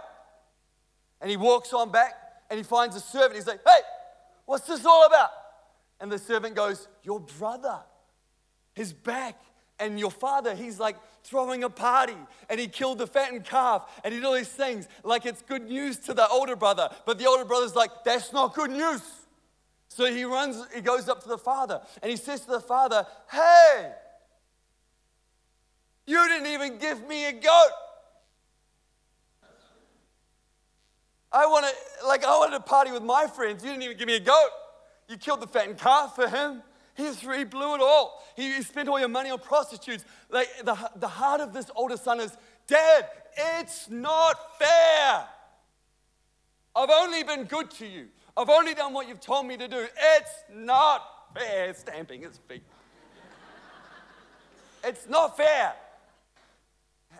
And 1.22 1.29
he 1.29 1.38
walks 1.38 1.74
on 1.74 1.91
back 1.91 2.15
and 2.50 2.58
he 2.58 2.63
finds 2.63 2.96
a 2.96 3.00
servant. 3.00 3.36
He's 3.36 3.46
like, 3.46 3.60
Hey, 3.63 3.81
what's 4.48 4.65
this 4.65 4.84
all 4.84 5.05
about? 5.05 5.29
And 6.00 6.12
the 6.12 6.17
servant 6.17 6.55
goes, 6.55 6.88
Your 7.03 7.19
brother 7.19 7.81
is 8.75 8.91
back. 8.91 9.39
And 9.77 10.00
your 10.00 10.10
father, 10.10 10.55
he's 10.55 10.79
like 10.79 10.96
throwing 11.24 11.63
a 11.63 11.69
party 11.69 12.17
and 12.50 12.60
he 12.60 12.67
killed 12.67 12.97
the 12.97 13.06
fattened 13.06 13.45
calf 13.45 13.88
and 14.04 14.12
he 14.12 14.19
did 14.19 14.25
all 14.25 14.34
these 14.34 14.47
things 14.47 14.88
like 15.04 15.23
it's 15.28 15.43
good 15.43 15.69
news 15.69 15.97
to 15.99 16.15
the 16.15 16.28
older 16.28 16.56
brother. 16.56 16.89
But 17.06 17.19
the 17.19 17.28
older 17.28 17.45
brother's 17.45 17.75
like, 17.75 17.91
That's 18.04 18.34
not 18.34 18.56
good 18.56 18.71
news. 18.71 19.04
So 19.89 20.12
he 20.12 20.23
runs, 20.23 20.65
he 20.73 20.82
goes 20.82 21.08
up 21.08 21.21
to 21.21 21.30
the 21.30 21.38
father 21.38 21.80
and 22.02 22.10
he 22.10 22.17
says 22.17 22.41
to 22.41 22.49
the 22.49 22.60
father, 22.60 23.06
Hey, 23.32 23.91
you 26.08 26.28
didn't 26.28 26.47
even 26.47 26.80
give 26.80 27.08
me 27.08 27.28
a 27.28 27.34
goat. 27.34 27.69
I 31.32 31.46
want 31.46 31.65
to, 31.65 32.08
like, 32.08 32.24
I 32.24 32.38
wanted 32.38 32.58
to 32.58 32.63
party 32.63 32.92
with 32.92 33.04
my 33.04 33.28
friends. 33.28 33.63
You 33.63 33.70
didn't 33.70 33.84
even 33.84 33.98
give 33.98 34.08
me 34.08 34.15
a 34.15 34.20
goat. 34.20 34.50
You 35.08 35.18
killed 35.18 35.42
the 35.42 35.48
fattened 35.48 35.78
calf 35.78 36.15
for 36.15 36.28
him. 36.28 36.63
He, 36.96 37.12
he 37.12 37.44
blew 37.44 37.76
it 37.76 37.82
all. 37.82 38.24
He, 38.36 38.56
he 38.56 38.62
spent 38.63 38.89
all 38.89 39.00
your 39.00 39.10
money 39.10 39.30
on 39.30 39.39
prostitutes. 39.39 40.04
Like, 40.30 40.50
the, 40.63 40.78
the 40.96 41.08
heart 41.08 41.42
of 41.42 41.54
this 41.54 41.70
older 41.76 41.98
son 41.98 42.20
is, 42.20 42.36
Dad, 42.68 43.08
it's 43.38 43.89
not 43.89 44.60
fair. 44.60 45.26
I've 46.76 46.89
only 46.89 47.24
been 47.24 47.46
good 47.46 47.72
to 47.72 47.88
you. 47.88 48.08
I've 48.36 48.50
only 48.50 48.74
done 48.74 48.94
what 48.94 49.08
you've 49.08 49.20
told 49.20 49.46
me 49.46 49.58
to 49.58 49.68
do. 49.68 49.86
It's 50.15 50.32
not 50.54 51.04
fair. 51.36 51.74
Stamping 51.74 52.22
his 52.22 52.38
feet. 52.48 52.63
it's 54.84 55.08
not 55.08 55.38
fair. 55.38 55.74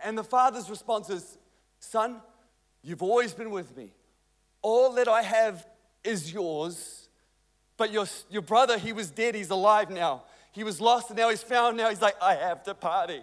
And 0.02 0.16
the 0.16 0.24
father's 0.24 0.70
response 0.70 1.10
is, 1.10 1.38
Son, 1.78 2.20
you've 2.82 3.02
always 3.02 3.34
been 3.34 3.50
with 3.50 3.76
me. 3.76 3.92
All 4.62 4.92
that 4.94 5.08
I 5.08 5.22
have 5.22 5.66
is 6.04 6.32
yours. 6.32 7.08
But 7.76 7.92
your, 7.92 8.06
your 8.28 8.42
brother, 8.42 8.78
he 8.78 8.92
was 8.92 9.10
dead, 9.10 9.34
he's 9.34 9.50
alive 9.50 9.90
now. 9.90 10.24
He 10.52 10.64
was 10.64 10.80
lost 10.80 11.10
and 11.10 11.18
now 11.18 11.30
he's 11.30 11.42
found. 11.42 11.76
Now 11.76 11.88
he's 11.88 12.02
like, 12.02 12.16
I 12.20 12.34
have 12.34 12.62
to 12.64 12.74
party. 12.74 13.22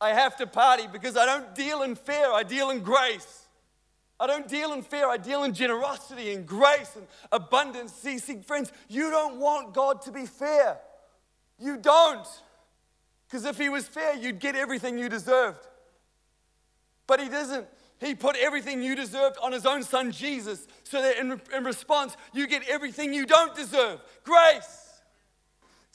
I 0.00 0.10
have 0.10 0.36
to 0.36 0.46
party 0.46 0.86
because 0.92 1.16
I 1.16 1.24
don't 1.24 1.54
deal 1.54 1.82
in 1.82 1.96
fear, 1.96 2.30
I 2.32 2.42
deal 2.42 2.70
in 2.70 2.80
grace. 2.80 3.46
I 4.18 4.26
don't 4.26 4.48
deal 4.48 4.72
in 4.72 4.82
fear, 4.82 5.08
I 5.08 5.16
deal 5.16 5.44
in 5.44 5.52
generosity 5.52 6.32
and 6.32 6.46
grace 6.46 6.96
and 6.96 7.06
abundance. 7.32 7.92
See, 7.92 8.18
see, 8.18 8.40
friends, 8.40 8.72
you 8.88 9.10
don't 9.10 9.38
want 9.38 9.74
God 9.74 10.02
to 10.02 10.12
be 10.12 10.24
fair. 10.26 10.78
You 11.58 11.76
don't. 11.76 12.26
Because 13.26 13.44
if 13.44 13.58
He 13.58 13.68
was 13.68 13.86
fair, 13.86 14.14
you'd 14.14 14.38
get 14.38 14.54
everything 14.54 14.98
you 14.98 15.08
deserved. 15.08 15.66
But 17.06 17.20
He 17.20 17.28
doesn't. 17.28 17.66
He 17.98 18.14
put 18.14 18.36
everything 18.36 18.82
you 18.82 18.94
deserved 18.94 19.36
on 19.42 19.52
his 19.52 19.64
own 19.64 19.82
son 19.82 20.12
Jesus 20.12 20.66
so 20.84 21.00
that 21.00 21.18
in, 21.18 21.40
in 21.54 21.64
response, 21.64 22.16
you 22.32 22.46
get 22.46 22.68
everything 22.68 23.14
you 23.14 23.24
don't 23.24 23.54
deserve 23.54 24.00
grace. 24.22 24.86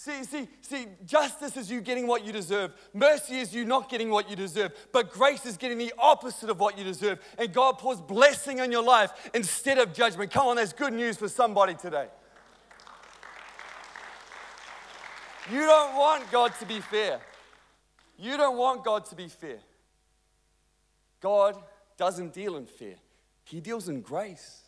See, 0.02 0.24
see, 0.24 0.48
see, 0.62 0.88
justice 1.06 1.56
is 1.56 1.70
you 1.70 1.80
getting 1.80 2.08
what 2.08 2.26
you 2.26 2.34
deserve. 2.34 2.74
Mercy 2.92 3.38
is 3.38 3.54
you 3.54 3.66
not 3.66 3.88
getting 3.88 4.10
what 4.10 4.32
you 4.32 4.36
deserve. 4.36 4.72
But 4.92 5.12
grace 5.12 5.46
is 5.46 5.58
getting 5.58 5.78
the 5.78 5.94
opposite 5.96 6.50
of 6.50 6.60
what 6.60 6.76
you 6.76 6.84
deserve. 6.84 7.20
And 7.38 7.54
God 7.54 7.78
pours 7.78 8.02
blessing 8.02 8.60
on 8.62 8.72
your 8.72 8.82
life 8.82 9.12
instead 9.36 9.78
of 9.78 9.94
judgment. 9.94 10.32
Come 10.32 10.48
on, 10.48 10.56
that's 10.56 10.74
good 10.74 10.94
news 10.94 11.18
for 11.18 11.28
somebody 11.30 11.76
today. 11.76 12.08
You 15.52 15.60
don't 15.60 15.96
want 15.96 16.32
God 16.32 16.54
to 16.60 16.66
be 16.66 16.80
fair. 16.80 17.20
You 18.18 18.38
don't 18.38 18.58
want 18.58 18.84
God 18.84 19.06
to 19.06 19.16
be 19.16 19.28
fair. 19.28 19.60
God 21.22 21.62
doesn't 22.02 22.34
deal 22.34 22.56
in 22.58 22.66
fear, 22.66 22.96
He 23.44 23.62
deals 23.62 23.88
in 23.88 24.02
grace. 24.02 24.62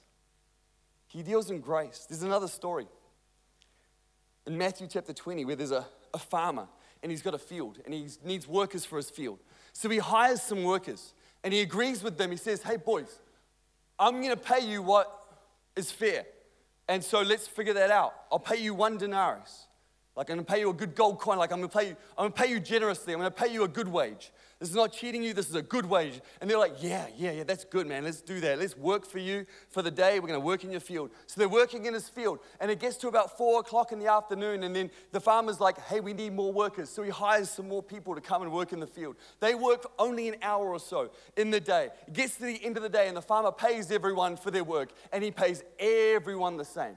He 1.07 1.23
deals 1.23 1.49
in 1.49 1.61
grace. 1.61 2.05
There's 2.07 2.21
another 2.21 2.47
story 2.47 2.85
in 4.45 4.55
Matthew 4.55 4.85
chapter 4.87 5.13
20 5.13 5.43
where 5.45 5.55
there's 5.55 5.71
a, 5.71 5.83
a 6.13 6.19
farmer 6.19 6.67
and 7.01 7.11
he's 7.11 7.23
got 7.23 7.33
a 7.33 7.39
field 7.39 7.79
and 7.85 7.93
he 7.93 8.07
needs 8.23 8.47
workers 8.47 8.85
for 8.85 8.97
his 8.97 9.09
field. 9.09 9.39
So 9.73 9.89
he 9.89 9.97
hires 9.97 10.43
some 10.43 10.63
workers 10.63 11.15
and 11.43 11.51
he 11.51 11.61
agrees 11.61 12.03
with 12.03 12.19
them. 12.19 12.29
He 12.29 12.37
says, 12.37 12.61
Hey, 12.61 12.77
boys, 12.77 13.19
I'm 13.97 14.21
going 14.21 14.29
to 14.29 14.37
pay 14.37 14.59
you 14.59 14.83
what 14.83 15.11
is 15.75 15.91
fair. 15.91 16.25
And 16.87 17.03
so 17.03 17.21
let's 17.21 17.47
figure 17.47 17.73
that 17.73 17.89
out. 17.89 18.13
I'll 18.31 18.37
pay 18.37 18.57
you 18.57 18.75
one 18.75 18.97
denarius. 18.97 19.65
Like 20.15 20.29
I'm 20.29 20.35
gonna 20.35 20.45
pay 20.45 20.59
you 20.59 20.69
a 20.69 20.73
good 20.73 20.93
gold 20.93 21.19
coin. 21.19 21.37
Like 21.37 21.51
I'm 21.51 21.59
gonna 21.59 21.69
pay 21.69 21.89
you, 21.89 21.95
I'm 22.17 22.25
gonna 22.25 22.31
pay 22.31 22.47
you 22.47 22.59
generously. 22.59 23.13
I'm 23.13 23.19
gonna 23.19 23.31
pay 23.31 23.51
you 23.51 23.63
a 23.63 23.67
good 23.67 23.87
wage. 23.87 24.31
This 24.59 24.69
is 24.69 24.75
not 24.75 24.93
cheating 24.93 25.23
you, 25.23 25.33
this 25.33 25.49
is 25.49 25.55
a 25.55 25.61
good 25.61 25.85
wage. 25.85 26.21
And 26.39 26.49
they're 26.49 26.57
like, 26.57 26.81
yeah, 26.81 27.07
yeah, 27.17 27.31
yeah, 27.31 27.43
that's 27.43 27.65
good, 27.65 27.85
man. 27.85 28.03
Let's 28.03 28.21
do 28.21 28.39
that. 28.41 28.59
Let's 28.59 28.77
work 28.77 29.05
for 29.05 29.19
you 29.19 29.45
for 29.69 29.81
the 29.81 29.91
day. 29.91 30.19
We're 30.19 30.27
going 30.27 30.39
to 30.39 30.45
work 30.45 30.63
in 30.63 30.71
your 30.71 30.79
field. 30.79 31.11
So 31.27 31.39
they're 31.39 31.49
working 31.49 31.85
in 31.85 31.93
his 31.93 32.07
field. 32.07 32.39
And 32.59 32.71
it 32.71 32.79
gets 32.79 32.95
to 32.97 33.07
about 33.07 33.37
four 33.37 33.59
o'clock 33.59 33.91
in 33.91 33.99
the 33.99 34.07
afternoon. 34.07 34.63
And 34.63 34.75
then 34.75 34.89
the 35.11 35.19
farmer's 35.19 35.59
like, 35.59 35.79
hey, 35.81 35.99
we 35.99 36.13
need 36.13 36.33
more 36.33 36.53
workers. 36.53 36.89
So 36.89 37.03
he 37.03 37.09
hires 37.09 37.49
some 37.49 37.67
more 37.67 37.83
people 37.83 38.15
to 38.15 38.21
come 38.21 38.41
and 38.41 38.51
work 38.51 38.71
in 38.71 38.79
the 38.79 38.87
field. 38.87 39.17
They 39.39 39.55
work 39.55 39.91
only 39.99 40.29
an 40.29 40.35
hour 40.41 40.69
or 40.69 40.79
so 40.79 41.11
in 41.35 41.51
the 41.51 41.59
day. 41.59 41.89
It 42.07 42.13
gets 42.13 42.37
to 42.37 42.43
the 42.43 42.63
end 42.63 42.77
of 42.77 42.83
the 42.83 42.89
day, 42.89 43.07
and 43.07 43.17
the 43.17 43.21
farmer 43.21 43.51
pays 43.51 43.91
everyone 43.91 44.37
for 44.37 44.51
their 44.51 44.63
work. 44.63 44.91
And 45.11 45.23
he 45.23 45.31
pays 45.31 45.63
everyone 45.79 46.57
the 46.57 46.65
same. 46.65 46.95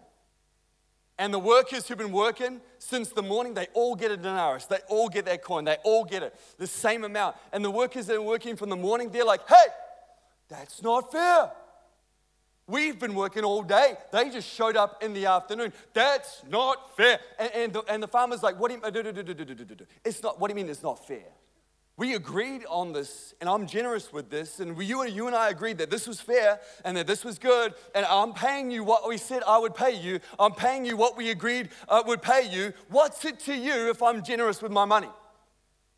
And 1.19 1.33
the 1.33 1.39
workers 1.39 1.89
who've 1.89 1.97
been 1.97 2.13
working 2.13 2.61
since 2.79 3.09
the 3.09 3.23
morning, 3.23 3.55
they 3.55 3.69
all 3.73 3.95
get 3.95 4.11
a 4.11 4.17
denarius. 4.17 4.67
They 4.67 4.81
all 4.89 5.09
get 5.09 5.25
that 5.25 5.43
coin. 5.43 5.65
They 5.65 5.79
all 5.83 6.05
get 6.05 6.23
it, 6.23 6.35
the 6.59 6.67
same 6.67 7.05
amount. 7.05 7.37
And 7.53 7.65
the 7.65 7.71
workers 7.71 8.07
that 8.07 8.17
are 8.17 8.23
working 8.23 8.55
from 8.57 8.69
the 8.69 8.77
morning, 8.77 9.11
they're 9.11 9.25
like, 9.25 9.49
hey, 9.49 9.67
that's 10.49 10.83
not 10.83 11.11
fair. 11.11 11.51
We've 12.69 12.99
been 12.99 13.15
working 13.15 13.45
all 13.45 13.63
day. 13.63 13.95
They 14.13 14.29
just 14.29 14.49
showed 14.49 14.77
up 14.77 15.03
in 15.03 15.15
the 15.15 15.27
afternoon. 15.27 15.73
That's 15.95 16.43
not 16.51 16.97
fair. 16.97 17.21
And, 17.39 17.51
and, 17.55 17.73
the, 17.73 17.83
and 17.83 18.03
the 18.03 18.09
farmer's 18.09 18.43
like, 18.43 18.59
what 18.59 18.71
do 18.71 18.75
you, 18.75 19.87
it's 20.05 20.23
not, 20.23 20.41
what 20.41 20.49
do 20.49 20.53
you 20.53 20.57
mean 20.57 20.69
it's 20.69 20.83
not 20.83 21.07
fair? 21.07 21.25
We 21.99 22.15
agreed 22.15 22.67
on 22.69 22.93
this, 22.93 23.33
and 23.41 23.49
I'm 23.49 23.67
generous 23.67 24.13
with 24.13 24.29
this, 24.29 24.61
and 24.61 24.77
you, 24.83 25.07
you 25.07 25.29
and 25.29 25.35
I 25.35 25.49
agreed 25.49 25.79
that 25.79 25.89
this 25.89 26.07
was 26.07 26.21
fair 26.21 26.61
and 26.85 26.95
that 26.99 27.07
this 27.07 27.25
was 27.25 27.39
good, 27.39 27.73
and 27.95 28.05
I'm 28.05 28.35
paying 28.35 28.71
you 28.71 28.85
what 28.85 29.09
we 29.09 29.17
said 29.17 29.43
I 29.47 29.57
would 29.57 29.75
pay 29.75 29.99
you. 29.99 30.21
I'm 30.39 30.53
paying 30.53 30.85
you 30.85 30.99
what 30.99 31.17
we 31.17 31.31
agreed 31.31 31.71
uh, 31.89 32.03
would 32.07 32.21
pay 32.21 32.51
you. 32.51 32.75
What's 32.91 33.25
it 33.25 33.41
to 33.41 33.55
you 33.55 33.89
if 33.89 34.03
I'm 34.03 34.23
generous 34.23 34.61
with 34.61 34.73
my 34.73 34.85
money? 34.85 35.09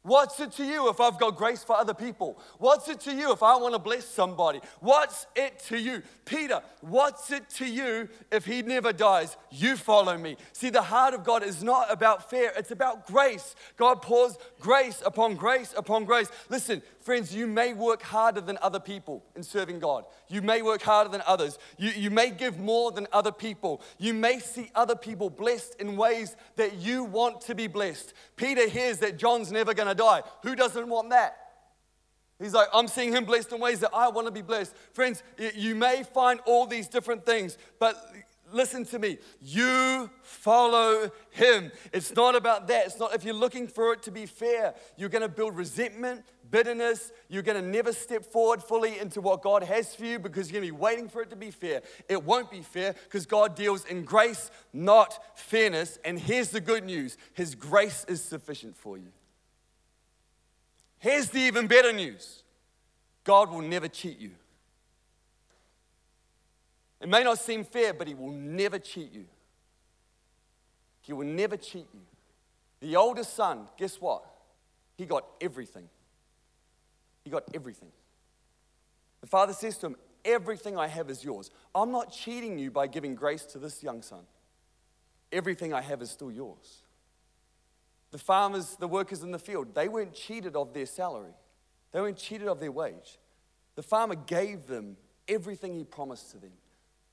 What's 0.08 0.40
it 0.40 0.52
to 0.52 0.64
you 0.64 0.88
if 0.88 1.00
I've 1.00 1.18
got 1.18 1.36
grace 1.36 1.62
for 1.62 1.76
other 1.76 1.92
people? 1.92 2.40
What's 2.56 2.88
it 2.88 2.98
to 3.00 3.12
you 3.12 3.30
if 3.30 3.42
I 3.42 3.56
want 3.56 3.74
to 3.74 3.78
bless 3.78 4.06
somebody? 4.06 4.62
What's 4.80 5.26
it 5.36 5.58
to 5.68 5.78
you? 5.78 6.02
Peter, 6.24 6.62
what's 6.80 7.30
it 7.30 7.46
to 7.56 7.66
you 7.66 8.08
if 8.32 8.46
he 8.46 8.62
never 8.62 8.90
dies? 8.90 9.36
You 9.50 9.76
follow 9.76 10.16
me. 10.16 10.38
See, 10.54 10.70
the 10.70 10.80
heart 10.80 11.12
of 11.12 11.24
God 11.24 11.42
is 11.42 11.62
not 11.62 11.92
about 11.92 12.30
fear, 12.30 12.52
it's 12.56 12.70
about 12.70 13.06
grace. 13.06 13.54
God 13.76 14.00
pours 14.00 14.38
grace 14.60 15.02
upon 15.04 15.36
grace 15.36 15.74
upon 15.76 16.06
grace. 16.06 16.30
Listen, 16.48 16.80
Friends, 17.08 17.34
you 17.34 17.46
may 17.46 17.72
work 17.72 18.02
harder 18.02 18.42
than 18.42 18.58
other 18.60 18.78
people 18.78 19.24
in 19.34 19.42
serving 19.42 19.78
God. 19.78 20.04
You 20.28 20.42
may 20.42 20.60
work 20.60 20.82
harder 20.82 21.08
than 21.08 21.22
others. 21.26 21.58
You, 21.78 21.88
you 21.88 22.10
may 22.10 22.30
give 22.30 22.58
more 22.58 22.92
than 22.92 23.06
other 23.14 23.32
people. 23.32 23.80
You 23.96 24.12
may 24.12 24.40
see 24.40 24.70
other 24.74 24.94
people 24.94 25.30
blessed 25.30 25.76
in 25.80 25.96
ways 25.96 26.36
that 26.56 26.74
you 26.74 27.04
want 27.04 27.40
to 27.46 27.54
be 27.54 27.66
blessed. 27.66 28.12
Peter 28.36 28.68
hears 28.68 28.98
that 28.98 29.16
John's 29.16 29.50
never 29.50 29.72
going 29.72 29.88
to 29.88 29.94
die. 29.94 30.22
Who 30.42 30.54
doesn't 30.54 30.86
want 30.86 31.08
that? 31.08 31.34
He's 32.38 32.52
like, 32.52 32.68
I'm 32.74 32.88
seeing 32.88 33.14
him 33.14 33.24
blessed 33.24 33.52
in 33.52 33.58
ways 33.58 33.80
that 33.80 33.94
I 33.94 34.10
want 34.10 34.26
to 34.26 34.30
be 34.30 34.42
blessed. 34.42 34.74
Friends, 34.92 35.22
you 35.54 35.74
may 35.74 36.02
find 36.02 36.40
all 36.44 36.66
these 36.66 36.88
different 36.88 37.24
things, 37.24 37.56
but 37.80 37.96
listen 38.52 38.84
to 38.86 38.98
me. 38.98 39.18
You 39.40 40.10
follow 40.22 41.10
him. 41.30 41.70
It's 41.92 42.14
not 42.14 42.36
about 42.36 42.68
that. 42.68 42.86
It's 42.86 42.98
not 42.98 43.14
if 43.14 43.24
you're 43.24 43.34
looking 43.34 43.66
for 43.66 43.92
it 43.92 44.02
to 44.02 44.10
be 44.10 44.26
fair, 44.26 44.74
you're 44.96 45.08
going 45.08 45.22
to 45.22 45.28
build 45.28 45.56
resentment, 45.56 46.24
bitterness. 46.50 47.12
You're 47.28 47.42
going 47.42 47.62
to 47.62 47.68
never 47.68 47.92
step 47.92 48.24
forward 48.24 48.62
fully 48.62 48.98
into 48.98 49.20
what 49.20 49.42
God 49.42 49.62
has 49.62 49.94
for 49.94 50.04
you 50.04 50.18
because 50.18 50.50
you're 50.50 50.60
going 50.60 50.68
to 50.68 50.74
be 50.74 50.80
waiting 50.80 51.08
for 51.08 51.22
it 51.22 51.30
to 51.30 51.36
be 51.36 51.50
fair. 51.50 51.82
It 52.08 52.24
won't 52.24 52.50
be 52.50 52.62
fair 52.62 52.94
because 53.04 53.26
God 53.26 53.54
deals 53.54 53.84
in 53.84 54.04
grace, 54.04 54.50
not 54.72 55.38
fairness. 55.38 55.98
And 56.04 56.18
here's 56.18 56.50
the 56.50 56.60
good 56.60 56.84
news 56.84 57.16
His 57.34 57.54
grace 57.54 58.04
is 58.08 58.22
sufficient 58.22 58.76
for 58.76 58.96
you. 58.96 59.12
Here's 60.98 61.30
the 61.30 61.40
even 61.40 61.66
better 61.66 61.92
news 61.92 62.42
God 63.24 63.50
will 63.50 63.62
never 63.62 63.88
cheat 63.88 64.18
you. 64.18 64.32
It 67.00 67.08
may 67.08 67.22
not 67.22 67.38
seem 67.38 67.64
fair, 67.64 67.92
but 67.92 68.08
He 68.08 68.14
will 68.14 68.32
never 68.32 68.78
cheat 68.78 69.12
you. 69.12 69.26
He 71.00 71.12
will 71.12 71.26
never 71.26 71.56
cheat 71.56 71.86
you. 71.94 72.00
The 72.80 72.96
oldest 72.96 73.34
son, 73.34 73.68
guess 73.76 74.00
what? 74.00 74.24
He 74.96 75.06
got 75.06 75.24
everything. 75.40 75.88
He 77.24 77.30
got 77.30 77.44
everything. 77.54 77.90
The 79.20 79.26
father 79.26 79.52
says 79.52 79.78
to 79.78 79.86
him, 79.86 79.96
Everything 80.24 80.76
I 80.76 80.88
have 80.88 81.08
is 81.08 81.24
yours. 81.24 81.50
I'm 81.74 81.90
not 81.90 82.12
cheating 82.12 82.58
you 82.58 82.70
by 82.70 82.86
giving 82.86 83.14
grace 83.14 83.44
to 83.46 83.58
this 83.58 83.82
young 83.82 84.02
son. 84.02 84.24
Everything 85.32 85.72
I 85.72 85.80
have 85.80 86.02
is 86.02 86.10
still 86.10 86.30
yours. 86.30 86.82
The 88.10 88.18
farmers, 88.18 88.76
the 88.78 88.88
workers 88.88 89.22
in 89.22 89.30
the 89.30 89.38
field, 89.38 89.74
they 89.74 89.88
weren't 89.88 90.14
cheated 90.14 90.56
of 90.56 90.74
their 90.74 90.86
salary, 90.86 91.32
they 91.92 92.00
weren't 92.00 92.16
cheated 92.16 92.48
of 92.48 92.60
their 92.60 92.72
wage. 92.72 93.18
The 93.76 93.82
farmer 93.82 94.16
gave 94.16 94.66
them 94.66 94.96
everything 95.28 95.74
he 95.74 95.84
promised 95.84 96.32
to 96.32 96.38
them. 96.38 96.52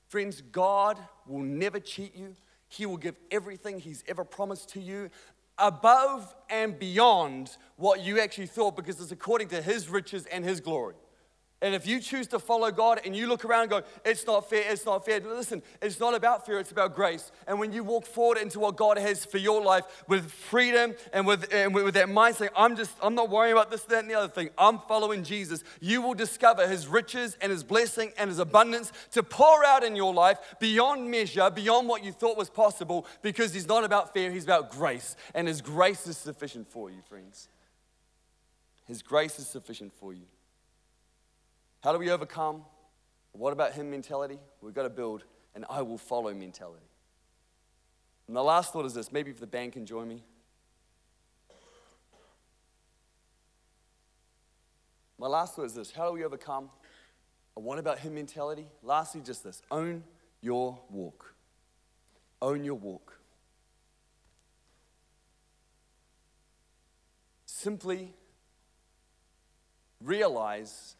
Friends, 0.08 0.40
God 0.40 0.98
will 1.26 1.42
never 1.42 1.80
cheat 1.80 2.14
you. 2.16 2.34
He 2.68 2.86
will 2.86 2.96
give 2.96 3.16
everything 3.30 3.78
He's 3.80 4.04
ever 4.08 4.24
promised 4.24 4.70
to 4.70 4.80
you 4.80 5.10
above 5.58 6.34
and 6.50 6.78
beyond 6.78 7.56
what 7.76 8.00
you 8.04 8.20
actually 8.20 8.46
thought 8.46 8.76
because 8.76 9.00
it's 9.00 9.12
according 9.12 9.48
to 9.48 9.62
his 9.62 9.88
riches 9.88 10.26
and 10.26 10.44
his 10.44 10.60
glory. 10.60 10.94
And 11.62 11.74
if 11.74 11.86
you 11.86 12.00
choose 12.00 12.26
to 12.28 12.38
follow 12.38 12.70
God 12.70 13.00
and 13.06 13.16
you 13.16 13.26
look 13.26 13.42
around 13.42 13.62
and 13.62 13.70
go, 13.70 13.82
it's 14.04 14.26
not 14.26 14.50
fair, 14.50 14.62
it's 14.70 14.84
not 14.84 15.06
fair, 15.06 15.20
listen, 15.20 15.62
it's 15.80 15.98
not 15.98 16.12
about 16.12 16.44
fear, 16.44 16.58
it's 16.58 16.70
about 16.70 16.94
grace. 16.94 17.32
And 17.46 17.58
when 17.58 17.72
you 17.72 17.82
walk 17.82 18.04
forward 18.04 18.36
into 18.36 18.60
what 18.60 18.76
God 18.76 18.98
has 18.98 19.24
for 19.24 19.38
your 19.38 19.62
life 19.62 20.04
with 20.06 20.30
freedom 20.30 20.94
and 21.14 21.26
with, 21.26 21.50
and 21.54 21.74
with 21.74 21.94
that 21.94 22.08
mindset, 22.08 22.50
I'm 22.54 22.76
just, 22.76 22.90
I'm 23.02 23.14
not 23.14 23.30
worrying 23.30 23.54
about 23.54 23.70
this, 23.70 23.84
that, 23.84 24.00
and 24.00 24.10
the 24.10 24.14
other 24.16 24.28
thing. 24.28 24.50
I'm 24.58 24.80
following 24.80 25.24
Jesus. 25.24 25.64
You 25.80 26.02
will 26.02 26.12
discover 26.12 26.68
his 26.68 26.88
riches 26.88 27.38
and 27.40 27.50
his 27.50 27.64
blessing 27.64 28.12
and 28.18 28.28
his 28.28 28.38
abundance 28.38 28.92
to 29.12 29.22
pour 29.22 29.64
out 29.64 29.82
in 29.82 29.96
your 29.96 30.12
life 30.12 30.38
beyond 30.60 31.10
measure, 31.10 31.48
beyond 31.48 31.88
what 31.88 32.04
you 32.04 32.12
thought 32.12 32.36
was 32.36 32.50
possible, 32.50 33.06
because 33.22 33.54
he's 33.54 33.66
not 33.66 33.82
about 33.82 34.12
fear, 34.12 34.30
he's 34.30 34.44
about 34.44 34.70
grace. 34.70 35.16
And 35.34 35.48
his 35.48 35.62
grace 35.62 36.06
is 36.06 36.18
sufficient 36.18 36.70
for 36.70 36.90
you, 36.90 37.00
friends. 37.08 37.48
His 38.84 39.00
grace 39.00 39.38
is 39.38 39.48
sufficient 39.48 39.94
for 39.94 40.12
you. 40.12 40.26
How 41.86 41.92
do 41.92 42.00
we 42.00 42.10
overcome? 42.10 42.64
What 43.30 43.52
about 43.52 43.74
him 43.74 43.92
mentality? 43.92 44.40
We've 44.60 44.74
got 44.74 44.82
to 44.82 44.90
build 44.90 45.22
an 45.54 45.64
I 45.70 45.82
will 45.82 45.98
follow 45.98 46.34
mentality. 46.34 46.88
And 48.26 48.34
the 48.34 48.42
last 48.42 48.72
thought 48.72 48.86
is 48.86 48.94
this 48.94 49.12
maybe 49.12 49.30
if 49.30 49.38
the 49.38 49.46
band 49.46 49.74
can 49.74 49.86
join 49.86 50.08
me. 50.08 50.24
My 55.16 55.28
last 55.28 55.54
thought 55.54 55.66
is 55.66 55.74
this 55.74 55.92
how 55.92 56.08
do 56.08 56.14
we 56.14 56.24
overcome 56.24 56.70
a 57.56 57.60
what 57.60 57.78
about 57.78 58.00
him 58.00 58.16
mentality? 58.16 58.66
Lastly, 58.82 59.20
just 59.24 59.44
this 59.44 59.62
own 59.70 60.02
your 60.40 60.80
walk. 60.90 61.36
Own 62.42 62.64
your 62.64 62.74
walk. 62.74 63.16
Simply 67.44 68.12
realize 70.00 70.96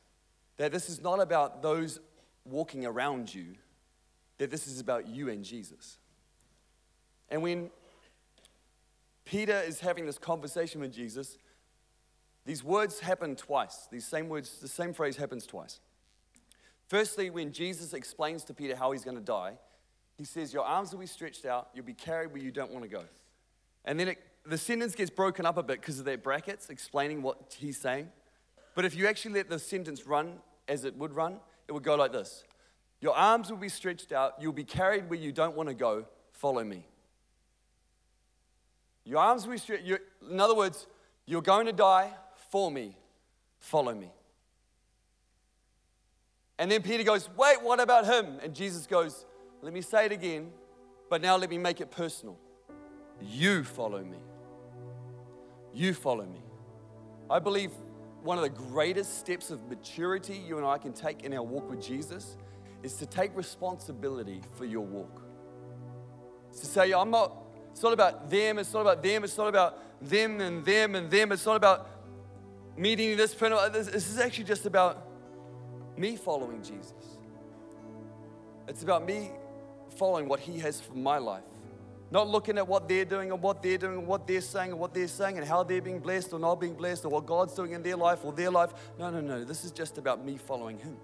that 0.56 0.72
this 0.72 0.88
is 0.88 1.02
not 1.02 1.20
about 1.20 1.62
those 1.62 2.00
walking 2.44 2.86
around 2.86 3.34
you, 3.34 3.54
that 4.38 4.50
this 4.50 4.66
is 4.66 4.80
about 4.80 5.06
you 5.08 5.28
and 5.28 5.44
Jesus. 5.44 5.98
And 7.28 7.42
when 7.42 7.70
Peter 9.24 9.60
is 9.60 9.80
having 9.80 10.06
this 10.06 10.18
conversation 10.18 10.80
with 10.80 10.92
Jesus, 10.92 11.38
these 12.44 12.62
words 12.62 13.00
happen 13.00 13.34
twice. 13.34 13.88
These 13.90 14.06
same 14.06 14.28
words, 14.28 14.58
the 14.60 14.68
same 14.68 14.94
phrase 14.94 15.16
happens 15.16 15.46
twice. 15.46 15.80
Firstly, 16.88 17.30
when 17.30 17.52
Jesus 17.52 17.92
explains 17.92 18.44
to 18.44 18.54
Peter 18.54 18.76
how 18.76 18.92
he's 18.92 19.02
going 19.02 19.16
to 19.16 19.22
die, 19.22 19.54
he 20.16 20.24
says, 20.24 20.54
Your 20.54 20.64
arms 20.64 20.92
will 20.92 21.00
be 21.00 21.06
stretched 21.06 21.44
out, 21.44 21.68
you'll 21.74 21.84
be 21.84 21.92
carried 21.92 22.32
where 22.32 22.40
you 22.40 22.52
don't 22.52 22.70
want 22.70 22.84
to 22.84 22.88
go. 22.88 23.02
And 23.84 23.98
then 23.98 24.08
it, 24.08 24.18
the 24.44 24.56
sentence 24.56 24.94
gets 24.94 25.10
broken 25.10 25.44
up 25.44 25.56
a 25.58 25.62
bit 25.62 25.80
because 25.80 25.98
of 25.98 26.04
their 26.04 26.18
brackets 26.18 26.70
explaining 26.70 27.22
what 27.22 27.56
he's 27.58 27.78
saying. 27.78 28.08
But 28.76 28.84
if 28.84 28.94
you 28.94 29.08
actually 29.08 29.32
let 29.32 29.48
the 29.48 29.58
sentence 29.58 30.06
run 30.06 30.34
as 30.68 30.84
it 30.84 30.94
would 30.96 31.12
run, 31.12 31.40
it 31.66 31.72
would 31.72 31.82
go 31.82 31.96
like 31.96 32.12
this 32.12 32.44
Your 33.00 33.16
arms 33.16 33.50
will 33.50 33.56
be 33.56 33.70
stretched 33.70 34.12
out, 34.12 34.34
you'll 34.38 34.52
be 34.52 34.64
carried 34.64 35.10
where 35.10 35.18
you 35.18 35.32
don't 35.32 35.56
want 35.56 35.68
to 35.68 35.74
go, 35.74 36.04
follow 36.30 36.62
me. 36.62 36.86
Your 39.04 39.20
arms 39.20 39.46
will 39.46 39.52
be 39.52 39.58
stretched, 39.58 39.88
in 40.30 40.38
other 40.38 40.54
words, 40.54 40.86
you're 41.24 41.42
going 41.42 41.66
to 41.66 41.72
die 41.72 42.12
for 42.50 42.70
me, 42.70 42.94
follow 43.58 43.94
me. 43.94 44.12
And 46.58 46.70
then 46.70 46.82
Peter 46.82 47.02
goes, 47.02 47.28
Wait, 47.34 47.62
what 47.62 47.80
about 47.80 48.04
him? 48.04 48.38
And 48.42 48.54
Jesus 48.54 48.86
goes, 48.86 49.24
Let 49.62 49.72
me 49.72 49.80
say 49.80 50.04
it 50.04 50.12
again, 50.12 50.50
but 51.08 51.22
now 51.22 51.36
let 51.36 51.48
me 51.48 51.56
make 51.56 51.80
it 51.80 51.90
personal. 51.90 52.38
You 53.22 53.64
follow 53.64 54.04
me. 54.04 54.18
You 55.72 55.94
follow 55.94 56.26
me. 56.26 56.42
I 57.30 57.38
believe 57.38 57.70
one 58.26 58.38
of 58.38 58.42
the 58.42 58.50
greatest 58.50 59.20
steps 59.20 59.52
of 59.52 59.68
maturity 59.68 60.34
you 60.34 60.56
and 60.58 60.66
I 60.66 60.78
can 60.78 60.92
take 60.92 61.22
in 61.22 61.32
our 61.32 61.44
walk 61.44 61.70
with 61.70 61.80
Jesus 61.80 62.36
is 62.82 62.94
to 62.94 63.06
take 63.06 63.34
responsibility 63.36 64.40
for 64.56 64.64
your 64.64 64.84
walk. 64.84 65.22
It's 66.50 66.58
to 66.60 66.66
say, 66.66 66.92
I'm 66.92 67.10
not, 67.10 67.36
it's 67.70 67.84
not 67.84 67.92
about 67.92 68.28
them, 68.28 68.58
it's 68.58 68.72
not 68.72 68.80
about 68.80 69.00
them, 69.00 69.22
it's 69.22 69.38
not 69.38 69.46
about 69.46 69.78
them 70.02 70.40
and 70.40 70.64
them 70.64 70.96
and 70.96 71.08
them, 71.08 71.30
it's 71.30 71.46
not 71.46 71.54
about 71.54 71.88
meeting 72.76 73.16
this 73.16 73.32
person. 73.32 73.72
This 73.72 73.88
is 73.88 74.18
actually 74.18 74.44
just 74.44 74.66
about 74.66 75.06
me 75.96 76.16
following 76.16 76.62
Jesus. 76.62 76.92
It's 78.66 78.82
about 78.82 79.06
me 79.06 79.30
following 79.96 80.26
what 80.26 80.40
He 80.40 80.58
has 80.58 80.80
for 80.80 80.94
my 80.94 81.18
life. 81.18 81.44
Not 82.10 82.28
looking 82.28 82.56
at 82.58 82.68
what 82.68 82.88
they're 82.88 83.04
doing 83.04 83.32
and 83.32 83.42
what 83.42 83.62
they're 83.62 83.78
doing 83.78 83.98
and 83.98 84.06
what 84.06 84.26
they're 84.26 84.40
saying 84.40 84.70
and 84.70 84.80
what 84.80 84.94
they're 84.94 85.08
saying 85.08 85.38
and 85.38 85.46
how 85.46 85.64
they're 85.64 85.82
being 85.82 85.98
blessed 85.98 86.32
or 86.32 86.38
not 86.38 86.60
being 86.60 86.74
blessed 86.74 87.04
or 87.04 87.08
what 87.08 87.26
God's 87.26 87.54
doing 87.54 87.72
in 87.72 87.82
their 87.82 87.96
life 87.96 88.24
or 88.24 88.32
their 88.32 88.50
life. 88.50 88.72
No, 88.98 89.10
no, 89.10 89.20
no. 89.20 89.44
This 89.44 89.64
is 89.64 89.72
just 89.72 89.98
about 89.98 90.24
me 90.24 90.36
following 90.36 90.78
Him. 90.78 90.96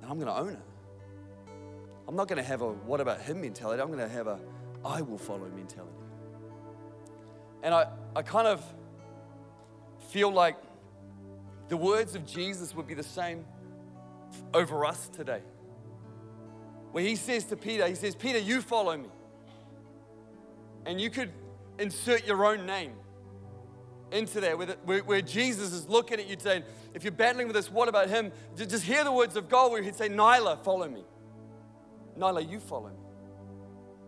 And 0.00 0.10
I'm 0.10 0.18
going 0.18 0.32
to 0.32 0.40
own 0.40 0.50
it. 0.50 0.62
I'm 2.06 2.16
not 2.16 2.28
going 2.28 2.38
to 2.38 2.48
have 2.48 2.62
a 2.62 2.68
what 2.68 3.00
about 3.00 3.20
Him 3.20 3.40
mentality. 3.40 3.82
I'm 3.82 3.88
going 3.88 3.98
to 3.98 4.08
have 4.08 4.26
a 4.26 4.38
I 4.84 5.02
will 5.02 5.18
follow 5.18 5.48
mentality. 5.54 5.92
And 7.62 7.74
I, 7.74 7.88
I 8.16 8.22
kind 8.22 8.46
of 8.46 8.64
feel 10.08 10.32
like 10.32 10.56
the 11.68 11.76
words 11.76 12.14
of 12.14 12.26
Jesus 12.26 12.74
would 12.74 12.86
be 12.86 12.94
the 12.94 13.02
same 13.02 13.44
over 14.54 14.84
us 14.84 15.08
today. 15.08 15.42
where 16.92 17.04
he 17.04 17.16
says 17.16 17.44
to 17.44 17.56
Peter, 17.56 17.86
he 17.86 17.94
says, 17.94 18.14
Peter, 18.14 18.38
you 18.38 18.60
follow 18.60 18.96
me. 18.96 19.08
And 20.90 21.00
you 21.00 21.08
could 21.08 21.30
insert 21.78 22.26
your 22.26 22.44
own 22.44 22.66
name 22.66 22.94
into 24.10 24.40
there, 24.40 24.56
where, 24.56 25.04
where, 25.04 25.22
Jesus 25.22 25.72
is 25.72 25.88
looking 25.88 26.18
at 26.18 26.28
you 26.28 26.34
saying, 26.36 26.64
if 26.94 27.04
you're 27.04 27.12
battling 27.12 27.46
with 27.46 27.54
this, 27.54 27.70
what 27.70 27.88
about 27.88 28.08
him? 28.08 28.32
Just 28.56 28.82
hear 28.82 29.04
the 29.04 29.12
words 29.12 29.36
of 29.36 29.48
God 29.48 29.70
where 29.70 29.80
he'd 29.80 29.94
say, 29.94 30.08
Nyla, 30.08 30.64
follow 30.64 30.88
me. 30.88 31.04
Nyla, 32.18 32.50
you 32.50 32.58
follow 32.58 32.88
me. 32.88 33.04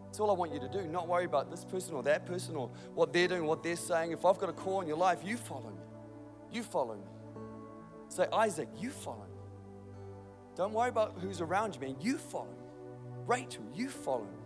That's 0.07 0.18
all 0.18 0.33
I 0.33 0.35
want 0.35 0.53
you 0.53 0.59
to 0.59 0.68
do. 0.68 0.83
Not 0.88 1.07
worry 1.07 1.25
about 1.25 1.53
this 1.53 1.64
person 1.64 1.95
or 1.95 2.03
that 2.03 2.27
person 2.27 2.57
or 2.57 2.68
what 2.97 3.12
they're 3.12 3.29
doing, 3.29 3.47
what 3.47 3.62
they're 3.62 3.77
saying. 3.77 4.11
If 4.11 4.25
I've 4.25 4.38
got 4.38 4.49
a 4.49 4.53
call 4.53 4.81
in 4.81 4.88
your 4.88 4.97
life, 4.97 5.21
you 5.25 5.37
follow 5.37 5.71
me. 5.71 5.85
You 6.51 6.64
follow 6.64 6.97
me. 6.97 7.07
Say, 8.09 8.27
Isaac, 8.33 8.68
you 8.77 8.90
follow 8.90 9.25
me. 9.29 9.40
Don't 10.57 10.73
worry 10.73 10.88
about 10.88 11.14
who's 11.21 11.40
around 11.40 11.77
you, 11.77 11.81
man. 11.81 11.97
You 12.01 12.18
follow 12.18 12.47
me. 12.47 12.66
Rachel, 13.25 13.62
you 13.73 13.88
follow 13.88 14.25
me. 14.25 14.41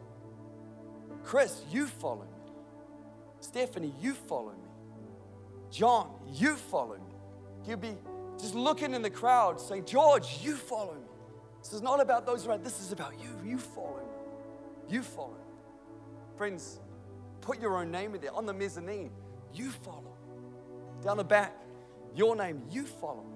Chris, 1.27 1.65
you 1.73 1.89
follow 1.89 2.23
me. 2.23 2.53
Stephanie, 3.41 3.93
you 4.01 4.15
follow 4.15 4.53
me. 4.53 4.69
John, 5.73 6.09
you 6.33 6.55
follow 6.55 6.95
me. 6.95 7.15
You'll 7.67 7.79
be 7.79 7.97
just 8.39 8.55
looking 8.55 8.95
in 8.95 9.03
the 9.03 9.11
crowd 9.11 9.61
saying, 9.61 9.87
George, 9.87 10.39
you 10.41 10.55
follow 10.55 10.95
me. 10.95 11.09
This 11.61 11.73
is 11.73 11.83
not 11.83 12.01
about 12.01 12.27
those 12.27 12.47
around, 12.47 12.63
this 12.63 12.81
is 12.81 12.93
about 12.93 13.15
you. 13.21 13.29
You 13.45 13.59
follow 13.59 13.97
me. 13.97 14.95
You 14.95 15.03
follow 15.03 15.33
me. 15.33 15.57
Friends, 16.37 16.79
put 17.41 17.61
your 17.61 17.77
own 17.77 17.91
name 17.91 18.15
in 18.15 18.21
there. 18.21 18.33
On 18.33 18.47
the 18.47 18.55
mezzanine, 18.55 19.11
you 19.53 19.71
follow. 19.71 20.17
Down 21.03 21.17
the 21.17 21.25
back, 21.25 21.57
your 22.15 22.37
name, 22.37 22.63
you 22.71 22.85
follow. 22.85 23.27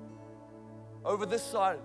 Over 1.05 1.26
this 1.26 1.42
side, 1.42 1.81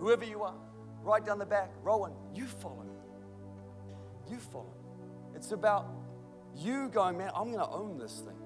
whoever 0.00 0.24
you 0.24 0.42
are, 0.42 0.56
right 1.04 1.24
down 1.24 1.38
the 1.38 1.46
back, 1.46 1.70
Rowan, 1.84 2.14
you 2.34 2.46
follow. 2.46 2.84
You 4.28 4.38
follow. 4.38 4.79
It's 5.40 5.52
about 5.52 5.86
you 6.54 6.90
going, 6.90 7.16
man, 7.16 7.30
I'm 7.34 7.50
going 7.50 7.64
to 7.64 7.72
own 7.72 7.96
this 7.96 8.18
thing. 8.18 8.36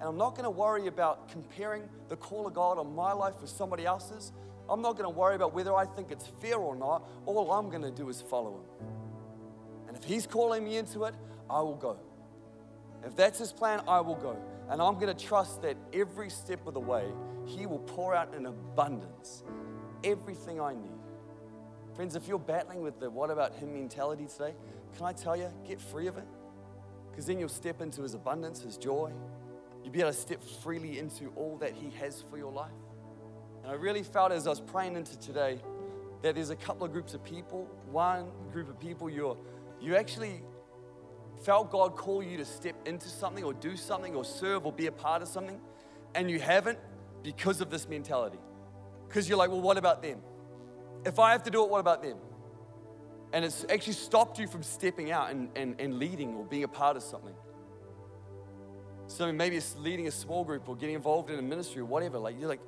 And 0.00 0.08
I'm 0.08 0.16
not 0.16 0.30
going 0.30 0.44
to 0.44 0.50
worry 0.50 0.86
about 0.86 1.28
comparing 1.28 1.82
the 2.08 2.16
call 2.16 2.46
of 2.46 2.54
God 2.54 2.78
on 2.78 2.94
my 2.94 3.12
life 3.12 3.34
with 3.42 3.50
somebody 3.50 3.84
else's. 3.84 4.32
I'm 4.66 4.80
not 4.80 4.92
going 4.96 5.04
to 5.04 5.14
worry 5.14 5.34
about 5.34 5.52
whether 5.52 5.74
I 5.74 5.84
think 5.84 6.10
it's 6.10 6.26
fair 6.40 6.56
or 6.56 6.74
not. 6.74 7.06
All 7.26 7.52
I'm 7.52 7.68
going 7.68 7.82
to 7.82 7.90
do 7.90 8.08
is 8.08 8.22
follow 8.22 8.60
Him. 8.60 8.86
And 9.88 9.96
if 9.98 10.04
He's 10.04 10.26
calling 10.26 10.64
me 10.64 10.78
into 10.78 11.04
it, 11.04 11.14
I 11.50 11.60
will 11.60 11.76
go. 11.76 11.98
If 13.04 13.14
that's 13.14 13.38
his 13.38 13.52
plan, 13.52 13.82
I 13.86 14.00
will 14.00 14.16
go. 14.16 14.38
And 14.70 14.80
I'm 14.80 14.94
going 14.94 15.14
to 15.14 15.26
trust 15.26 15.60
that 15.62 15.76
every 15.92 16.30
step 16.30 16.66
of 16.66 16.72
the 16.72 16.80
way, 16.80 17.04
he 17.44 17.66
will 17.66 17.80
pour 17.80 18.14
out 18.14 18.32
in 18.34 18.46
abundance 18.46 19.44
everything 20.02 20.62
I 20.62 20.72
need. 20.72 20.98
Friends, 21.94 22.16
if 22.16 22.26
you're 22.26 22.38
battling 22.38 22.80
with 22.80 22.98
the 23.00 23.10
what 23.10 23.28
about 23.30 23.54
him 23.54 23.74
mentality 23.74 24.26
today, 24.26 24.54
can 24.96 25.04
I 25.04 25.12
tell 25.12 25.36
you, 25.36 25.50
get 25.66 25.78
free 25.78 26.06
of 26.06 26.16
it? 26.16 26.24
Because 27.18 27.26
then 27.26 27.40
you'll 27.40 27.48
step 27.48 27.80
into 27.80 28.02
his 28.02 28.14
abundance, 28.14 28.62
his 28.62 28.76
joy. 28.76 29.10
You'll 29.82 29.92
be 29.92 29.98
able 29.98 30.12
to 30.12 30.16
step 30.16 30.40
freely 30.62 31.00
into 31.00 31.32
all 31.34 31.56
that 31.56 31.72
he 31.74 31.90
has 31.98 32.22
for 32.30 32.38
your 32.38 32.52
life. 32.52 32.70
And 33.64 33.72
I 33.72 33.74
really 33.74 34.04
felt 34.04 34.30
as 34.30 34.46
I 34.46 34.50
was 34.50 34.60
praying 34.60 34.94
into 34.94 35.18
today 35.18 35.58
that 36.22 36.36
there's 36.36 36.50
a 36.50 36.54
couple 36.54 36.86
of 36.86 36.92
groups 36.92 37.14
of 37.14 37.24
people. 37.24 37.68
One 37.90 38.28
group 38.52 38.68
of 38.68 38.78
people, 38.78 39.10
you're 39.10 39.36
you 39.80 39.96
actually 39.96 40.42
felt 41.42 41.72
God 41.72 41.96
call 41.96 42.22
you 42.22 42.36
to 42.36 42.44
step 42.44 42.76
into 42.86 43.08
something 43.08 43.42
or 43.42 43.52
do 43.52 43.76
something 43.76 44.14
or 44.14 44.24
serve 44.24 44.64
or 44.64 44.72
be 44.72 44.86
a 44.86 44.92
part 44.92 45.20
of 45.20 45.26
something, 45.26 45.60
and 46.14 46.30
you 46.30 46.38
haven't 46.38 46.78
because 47.24 47.60
of 47.60 47.68
this 47.68 47.88
mentality. 47.88 48.38
Because 49.08 49.28
you're 49.28 49.38
like, 49.38 49.50
well, 49.50 49.60
what 49.60 49.76
about 49.76 50.02
them? 50.02 50.20
If 51.04 51.18
I 51.18 51.32
have 51.32 51.42
to 51.42 51.50
do 51.50 51.64
it, 51.64 51.68
what 51.68 51.80
about 51.80 52.00
them? 52.00 52.18
And 53.32 53.44
it's 53.44 53.64
actually 53.68 53.92
stopped 53.92 54.38
you 54.38 54.46
from 54.46 54.62
stepping 54.62 55.10
out 55.10 55.30
and, 55.30 55.50
and, 55.54 55.78
and 55.80 55.98
leading 55.98 56.34
or 56.34 56.44
being 56.44 56.64
a 56.64 56.68
part 56.68 56.96
of 56.96 57.02
something. 57.02 57.34
So 59.06 59.30
maybe 59.32 59.56
it's 59.56 59.76
leading 59.76 60.06
a 60.06 60.10
small 60.10 60.44
group 60.44 60.68
or 60.68 60.76
getting 60.76 60.94
involved 60.94 61.30
in 61.30 61.38
a 61.38 61.42
ministry 61.42 61.80
or 61.80 61.86
whatever. 61.86 62.18
Like 62.18 62.38
you're 62.38 62.48
like, 62.48 62.60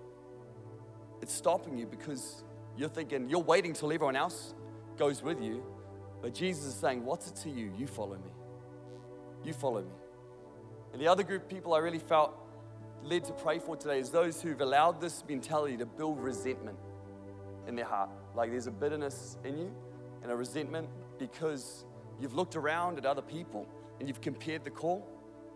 it's 1.22 1.32
stopping 1.32 1.78
you 1.78 1.86
because 1.86 2.44
you're 2.76 2.88
thinking, 2.88 3.28
you're 3.28 3.40
waiting 3.40 3.72
till 3.72 3.92
everyone 3.92 4.16
else 4.16 4.54
goes 4.98 5.22
with 5.22 5.42
you. 5.42 5.62
But 6.22 6.34
Jesus 6.34 6.64
is 6.64 6.74
saying, 6.74 7.04
What's 7.04 7.28
it 7.28 7.36
to 7.36 7.50
you? 7.50 7.72
You 7.76 7.86
follow 7.86 8.16
me. 8.16 8.32
You 9.44 9.52
follow 9.52 9.82
me. 9.82 9.92
And 10.92 11.00
the 11.00 11.08
other 11.08 11.22
group 11.22 11.42
of 11.42 11.48
people 11.48 11.72
I 11.72 11.78
really 11.78 11.98
felt 11.98 12.34
led 13.02 13.24
to 13.24 13.32
pray 13.32 13.58
for 13.58 13.76
today 13.76 13.98
is 13.98 14.10
those 14.10 14.42
who've 14.42 14.60
allowed 14.60 15.00
this 15.00 15.24
mentality 15.26 15.76
to 15.78 15.86
build 15.86 16.20
resentment 16.20 16.78
in 17.66 17.76
their 17.76 17.86
heart. 17.86 18.10
Like 18.34 18.50
there's 18.50 18.66
a 18.66 18.70
bitterness 18.70 19.38
in 19.44 19.56
you 19.56 19.74
and 20.22 20.30
a 20.30 20.36
resentment 20.36 20.88
because 21.18 21.84
you've 22.20 22.34
looked 22.34 22.56
around 22.56 22.98
at 22.98 23.06
other 23.06 23.22
people 23.22 23.66
and 23.98 24.08
you've 24.08 24.20
compared 24.20 24.64
the 24.64 24.70
call. 24.70 25.06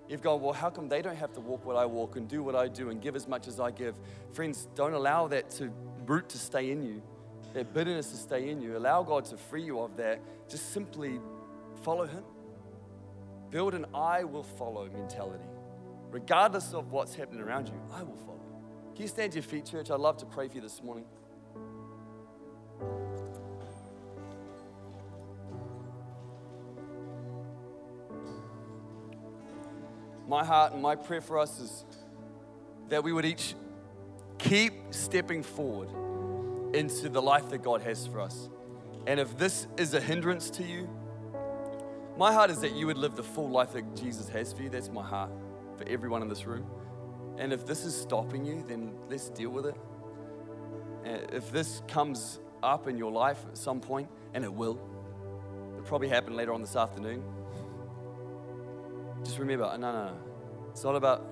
You've 0.09 0.23
gone, 0.23 0.41
well, 0.43 0.53
how 0.53 0.69
come 0.69 0.89
they 0.89 1.01
don't 1.01 1.17
have 1.17 1.33
to 1.33 1.41
walk 1.41 1.65
what 1.65 1.77
I 1.77 1.87
walk 1.87 2.17
and 2.17 2.29
do 2.29 2.43
what 2.43 2.55
I 2.55 2.69
do 2.69 2.91
and 2.91 3.01
give 3.01 3.17
as 3.17 3.27
much 3.27 3.49
as 3.49 3.59
I 3.59 3.71
give? 3.71 3.97
Friends, 4.33 4.69
don't 4.75 4.93
allow 4.93 5.29
that 5.29 5.51
to 5.53 5.73
root 6.07 6.29
to 6.31 6.39
stay 6.39 6.71
in 6.71 6.83
you, 6.83 7.03
that 7.55 7.73
bitterness 7.73 8.11
to 8.11 8.17
stay 8.17 8.51
in 8.51 8.61
you. 8.61 8.77
Allow 8.77 9.03
God 9.03 9.25
to 9.27 9.37
free 9.39 9.63
you 9.63 9.81
of 9.81 9.97
that. 9.97 10.21
Just 10.49 10.73
simply 10.73 11.21
follow 11.83 12.07
Him. 12.07 12.23
Build 13.51 13.75
an 13.75 13.87
I 13.95 14.25
will 14.25 14.43
follow 14.43 14.89
mentality. 14.91 15.45
Regardless 16.11 16.75
of 16.75 16.93
what's 16.93 17.15
happening 17.15 17.41
around 17.41 17.69
you, 17.69 17.81
I 17.93 18.03
will 18.03 18.17
follow. 18.17 18.41
Can 18.95 19.03
you 19.03 19.09
stand 19.09 19.33
to 19.33 19.37
your 19.37 19.43
feet, 19.43 19.65
church? 19.65 19.91
I'd 19.91 20.01
love 20.01 20.19
to 20.19 20.27
pray 20.27 20.49
for 20.49 20.57
you 20.57 20.61
this 20.61 20.83
morning. 20.83 21.07
My 30.27 30.45
heart 30.45 30.73
and 30.73 30.83
my 30.83 30.97
prayer 30.97 31.21
for 31.21 31.39
us 31.39 31.61
is 31.61 31.85
that 32.89 33.05
we 33.05 33.13
would 33.13 33.25
each 33.25 33.55
keep 34.39 34.73
stepping 34.91 35.43
forward 35.43 35.89
into 36.75 37.09
the 37.09 37.23
life 37.23 37.51
that 37.51 37.63
God 37.63 37.83
has 37.83 38.07
for 38.07 38.21
us. 38.21 38.49
And 39.07 39.21
if 39.21 39.37
this 39.37 39.67
is 39.77 39.95
a 39.95 40.01
hindrance 40.01 40.51
to 40.51 40.65
you, 40.65 40.89
my 42.17 42.33
heart 42.33 42.51
is 42.51 42.61
that 42.61 42.73
you 42.73 42.87
would 42.87 42.97
live 42.97 43.17
the 43.17 43.23
full 43.23 43.49
life 43.51 43.73
that 43.73 43.97
Jesus 43.97 44.29
has 44.29 44.53
for 44.53 44.63
you. 44.63 44.71
That's 44.71 44.91
my 44.91 45.03
heart 45.03 45.31
for 45.77 45.87
everyone 45.89 46.23
in 46.23 46.29
this 46.29 46.47
room. 46.47 46.67
And 47.37 47.53
if 47.53 47.67
this 47.67 47.85
is 47.85 47.95
stopping 47.95 48.45
you, 48.45 48.65
then 48.67 48.95
let's 49.11 49.29
deal 49.29 49.51
with 49.51 49.67
it. 49.67 49.77
If 51.05 51.51
this 51.53 51.83
comes 51.89 52.39
up 52.63 52.89
in 52.89 52.97
your 52.97 53.13
life 53.13 53.45
at 53.49 53.59
some 53.59 53.81
point, 53.81 54.09
and 54.33 54.45
it 54.45 54.53
will, 54.53 54.81
it'll 55.73 55.85
probably 55.85 56.09
happen 56.09 56.35
later 56.35 56.53
on 56.55 56.61
this 56.61 56.77
afternoon. 56.77 57.23
Just 59.25 59.39
remember, 59.39 59.65
no, 59.79 59.93
no, 59.93 60.05
no. 60.07 60.17
It's 60.71 60.85
not 60.85 60.97
about 60.97 61.25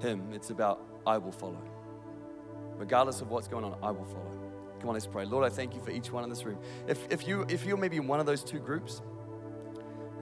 him, 0.00 0.32
it's 0.32 0.50
about 0.50 0.80
I 1.06 1.18
will 1.18 1.32
follow. 1.32 1.62
Regardless 2.76 3.20
of 3.20 3.30
what's 3.30 3.48
going 3.48 3.64
on, 3.64 3.76
I 3.82 3.90
will 3.90 4.04
follow. 4.04 4.32
Come 4.80 4.90
on, 4.90 4.94
let's 4.94 5.06
pray. 5.06 5.24
Lord, 5.24 5.44
I 5.44 5.54
thank 5.54 5.74
you 5.74 5.80
for 5.80 5.90
each 5.90 6.12
one 6.12 6.22
in 6.22 6.30
this 6.30 6.44
room. 6.44 6.58
If, 6.86 7.10
if, 7.10 7.26
you, 7.26 7.44
if 7.48 7.66
you're 7.66 7.76
maybe 7.76 7.96
in 7.96 8.06
one 8.06 8.20
of 8.20 8.26
those 8.26 8.44
two 8.44 8.60
groups, 8.60 9.02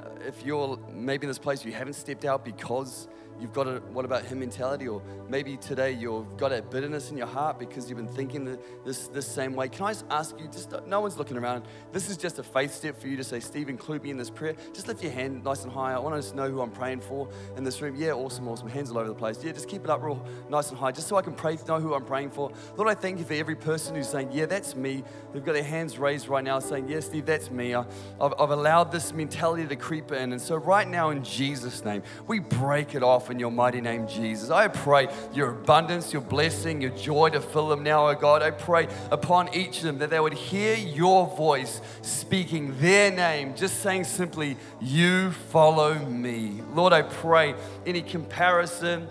uh, 0.02 0.08
if 0.26 0.44
you're 0.44 0.78
maybe 0.90 1.26
in 1.26 1.28
this 1.28 1.38
place 1.38 1.64
you 1.64 1.72
haven't 1.72 1.94
stepped 1.94 2.24
out 2.24 2.44
because 2.44 3.08
you've 3.40 3.52
got 3.52 3.66
a 3.66 3.80
what 3.92 4.04
about 4.04 4.24
him 4.24 4.40
mentality, 4.40 4.88
or 4.88 5.02
maybe 5.28 5.56
today 5.56 5.92
you've 5.92 6.36
got 6.36 6.50
that 6.50 6.70
bitterness 6.70 7.10
in 7.10 7.16
your 7.16 7.26
heart 7.26 7.58
because 7.58 7.88
you've 7.88 7.98
been 7.98 8.08
thinking 8.08 8.58
this, 8.84 9.08
this 9.08 9.26
same 9.26 9.54
way. 9.54 9.68
Can 9.68 9.86
I 9.86 9.92
just 9.92 10.04
ask 10.10 10.38
you, 10.38 10.48
just 10.48 10.72
no 10.86 11.00
one's 11.00 11.18
looking 11.18 11.36
around. 11.36 11.64
This 11.92 12.08
is 12.08 12.16
just 12.16 12.38
a 12.38 12.42
faith 12.42 12.74
step 12.74 13.00
for 13.00 13.08
you 13.08 13.16
to 13.16 13.24
say, 13.24 13.40
Steve, 13.40 13.68
include 13.68 14.02
me 14.02 14.10
in 14.10 14.16
this 14.16 14.30
prayer. 14.30 14.54
Just 14.72 14.88
lift 14.88 15.02
your 15.02 15.12
hand 15.12 15.44
nice 15.44 15.64
and 15.64 15.72
high. 15.72 15.92
I 15.92 15.98
want 15.98 16.22
to 16.22 16.36
know 16.36 16.50
who 16.50 16.60
I'm 16.60 16.70
praying 16.70 17.00
for 17.00 17.28
in 17.56 17.64
this 17.64 17.80
room. 17.80 17.94
Yeah, 17.96 18.12
awesome, 18.12 18.48
awesome. 18.48 18.68
Hands 18.68 18.90
all 18.90 18.98
over 18.98 19.08
the 19.08 19.14
place. 19.14 19.42
Yeah, 19.42 19.52
just 19.52 19.68
keep 19.68 19.84
it 19.84 19.90
up 19.90 20.02
real 20.02 20.24
nice 20.48 20.70
and 20.70 20.78
high, 20.78 20.92
just 20.92 21.08
so 21.08 21.16
I 21.16 21.22
can 21.22 21.34
pray, 21.34 21.56
to 21.56 21.66
know 21.66 21.80
who 21.80 21.94
I'm 21.94 22.04
praying 22.04 22.30
for. 22.30 22.52
Lord, 22.76 22.88
I 22.88 22.94
thank 22.94 23.18
you 23.18 23.24
for 23.24 23.34
every 23.34 23.56
person 23.56 23.94
who's 23.94 24.08
saying, 24.08 24.30
Yeah, 24.32 24.46
that's 24.46 24.74
me. 24.74 25.04
They've 25.32 25.44
got 25.44 25.52
their 25.52 25.62
hands 25.62 25.98
raised 25.98 26.28
right 26.28 26.44
now 26.44 26.58
saying, 26.58 26.88
Yes, 26.88 27.04
yeah, 27.04 27.10
Steve, 27.10 27.26
that's 27.26 27.50
me. 27.50 27.74
I, 27.74 27.80
I've, 28.20 28.34
I've 28.38 28.50
allowed 28.50 28.92
this 28.92 29.12
mentality 29.12 29.66
to 29.66 29.76
creep 29.76 30.12
in. 30.12 30.32
And 30.32 30.40
so, 30.40 30.56
right 30.56 30.88
now, 30.88 31.10
in 31.10 31.22
Jesus' 31.22 31.84
name, 31.84 32.02
we 32.26 32.38
break 32.38 32.94
it 32.94 33.02
off 33.02 33.25
in 33.30 33.38
your 33.38 33.50
mighty 33.50 33.80
name. 33.80 34.06
Jesus. 34.06 34.50
I 34.50 34.68
pray 34.68 35.08
your 35.32 35.50
abundance, 35.50 36.12
your 36.12 36.22
blessing, 36.22 36.80
your 36.80 36.90
joy 36.90 37.30
to 37.30 37.40
fill 37.40 37.68
them 37.68 37.82
now, 37.82 38.08
oh 38.08 38.14
God. 38.14 38.42
I 38.42 38.50
pray 38.50 38.88
upon 39.10 39.54
each 39.54 39.78
of 39.78 39.84
them 39.84 39.98
that 39.98 40.10
they 40.10 40.20
would 40.20 40.34
hear 40.34 40.74
your 40.74 41.26
voice 41.36 41.80
speaking 42.02 42.78
their 42.80 43.10
name, 43.10 43.54
just 43.54 43.82
saying 43.82 44.04
simply, 44.04 44.56
You 44.80 45.30
follow 45.30 45.94
me. 45.94 46.62
Lord, 46.74 46.92
I 46.92 47.02
pray 47.02 47.54
any 47.84 48.02
comparison 48.02 49.08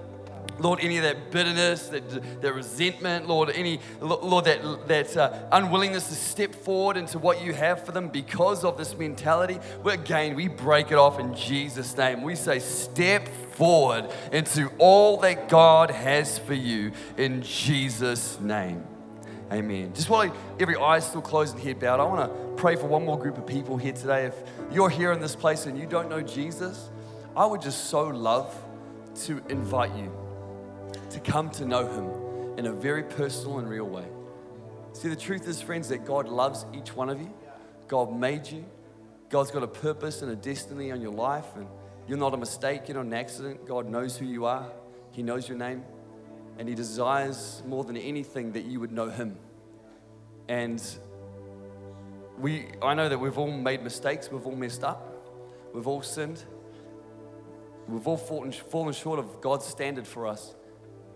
Lord, 0.60 0.80
any 0.82 0.98
of 0.98 1.04
that 1.04 1.32
bitterness, 1.32 1.88
that, 1.90 2.42
that 2.42 2.54
resentment, 2.54 3.28
Lord, 3.28 3.50
any, 3.50 3.80
Lord, 4.00 4.46
that, 4.46 4.88
that 4.88 5.18
uh, 5.18 5.34
unwillingness 5.52 6.08
to 6.08 6.16
step 6.16 6.56
forward 6.56 6.98
into 6.98 7.20
what 7.20 7.44
you 7.44 7.54
have 7.54 7.86
for 7.86 7.92
them 7.92 8.10
because 8.10 8.64
of 8.64 8.78
this 8.78 8.98
mentality, 8.98 9.60
we, 9.84 9.94
again, 9.94 10.36
we 10.36 10.48
break 10.48 10.92
it 10.92 10.98
off 10.98 11.20
in 11.20 11.36
Jesus' 11.36 11.96
name. 11.98 12.22
We 12.22 12.36
say, 12.36 12.60
step 12.60 13.28
forward 13.28 14.10
into 14.32 14.72
all 14.78 15.18
that 15.18 15.50
God 15.50 15.92
has 15.92 16.38
for 16.38 16.54
you 16.54 16.92
in 17.18 17.42
Jesus' 17.42 18.40
name. 18.40 18.86
Amen. 19.52 19.94
Just 19.94 20.10
while 20.10 20.34
every 20.60 20.76
eye 20.76 20.98
is 20.98 21.06
still 21.06 21.22
closed 21.22 21.54
and 21.56 21.64
head 21.64 21.80
bowed, 21.80 22.00
I 22.00 22.04
want 22.04 22.32
to 22.32 22.62
pray 22.62 22.76
for 22.76 22.88
one 22.88 23.06
more 23.06 23.20
group 23.20 23.38
of 23.38 23.46
people 23.46 23.78
here 23.78 23.94
today. 23.94 24.26
If 24.26 24.36
you're 24.72 24.90
here 24.90 25.12
in 25.12 25.20
this 25.20 25.36
place 25.36 25.66
and 25.66 25.78
you 25.78 25.86
don't 25.86 26.10
know 26.10 26.22
Jesus, 26.22 26.90
I 27.36 27.46
would 27.46 27.62
just 27.62 27.86
so 27.86 28.08
love 28.08 28.56
to 29.26 29.42
invite 29.50 29.96
you 29.96 30.25
to 31.16 31.22
come 31.22 31.50
to 31.50 31.64
know 31.64 31.88
him 31.88 32.58
in 32.58 32.66
a 32.66 32.74
very 32.74 33.04
personal 33.04 33.60
and 33.60 33.70
real 33.70 33.86
way. 33.86 34.06
See, 34.92 35.08
the 35.08 35.16
truth 35.16 35.48
is, 35.48 35.62
friends, 35.62 35.88
that 35.88 36.04
God 36.04 36.28
loves 36.28 36.66
each 36.74 36.94
one 36.94 37.10
of 37.10 37.22
you. 37.22 37.34
God 37.88 38.14
made 38.14 38.46
you. 38.52 38.66
God's 39.30 39.50
got 39.50 39.64
a 39.64 39.68
purpose 39.68 40.22
and 40.22 40.32
a 40.32 40.36
destiny 40.36 40.92
on 40.92 41.00
your 41.00 41.14
life, 41.14 41.46
and 41.56 41.68
you're 42.06 42.18
not 42.18 42.34
a 42.34 42.38
mistake, 42.38 42.90
you're 42.90 42.98
not 42.98 43.06
an 43.06 43.14
accident. 43.14 43.66
God 43.66 43.88
knows 43.88 44.18
who 44.18 44.26
you 44.26 44.44
are, 44.44 44.70
He 45.12 45.24
knows 45.24 45.48
your 45.48 45.58
name, 45.58 45.86
and 46.60 46.68
He 46.68 46.76
desires 46.76 47.64
more 47.66 47.86
than 47.86 47.96
anything 47.96 48.52
that 48.52 48.66
you 48.66 48.82
would 48.82 48.92
know 48.92 49.10
Him. 49.10 49.38
And 50.50 50.84
we, 52.38 52.68
I 52.82 52.94
know 52.94 53.08
that 53.08 53.18
we've 53.18 53.38
all 53.38 53.52
made 53.52 53.84
mistakes, 53.84 54.30
we've 54.30 54.46
all 54.46 54.56
messed 54.56 54.84
up, 54.84 55.32
we've 55.74 55.88
all 55.88 56.02
sinned, 56.02 56.44
we've 57.88 58.06
all 58.06 58.18
fallen, 58.18 58.52
fallen 58.52 58.94
short 58.94 59.18
of 59.18 59.40
God's 59.40 59.66
standard 59.66 60.06
for 60.06 60.28
us. 60.28 60.54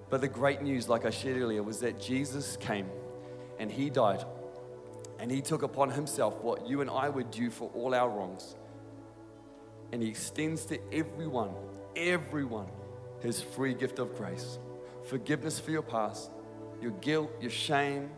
But 0.10 0.22
the 0.22 0.28
great 0.28 0.62
news, 0.62 0.89
like 0.89 1.06
I 1.06 1.12
shared 1.12 1.38
earlier, 1.38 1.62
was 1.62 1.80
that 1.80 2.00
Jesus 2.00 2.58
came 2.58 2.88
and 3.60 3.72
He 3.72 3.89
died 3.89 4.24
and 5.19 5.30
He 5.30 5.41
took 5.41 5.62
upon 5.62 5.91
Himself 5.91 6.41
what 6.41 6.67
you 6.67 6.82
and 6.82 6.89
I 6.89 7.10
would 7.10 7.30
do 7.30 7.50
for 7.50 7.69
all 7.76 7.93
our 7.93 8.10
wrongs. 8.10 8.56
And 9.91 10.02
He 10.02 10.10
extends 10.10 10.65
to 10.65 10.80
everyone, 10.91 11.52
everyone, 11.95 12.67
His 13.22 13.41
free 13.41 13.74
gift 13.74 14.00
of 14.00 14.15
grace 14.15 14.58
forgiveness 15.06 15.60
for 15.60 15.72
your 15.72 15.82
past, 15.82 16.30
your 16.82 16.91
guilt, 16.91 17.32
your 17.41 17.50
shame, 17.50 18.12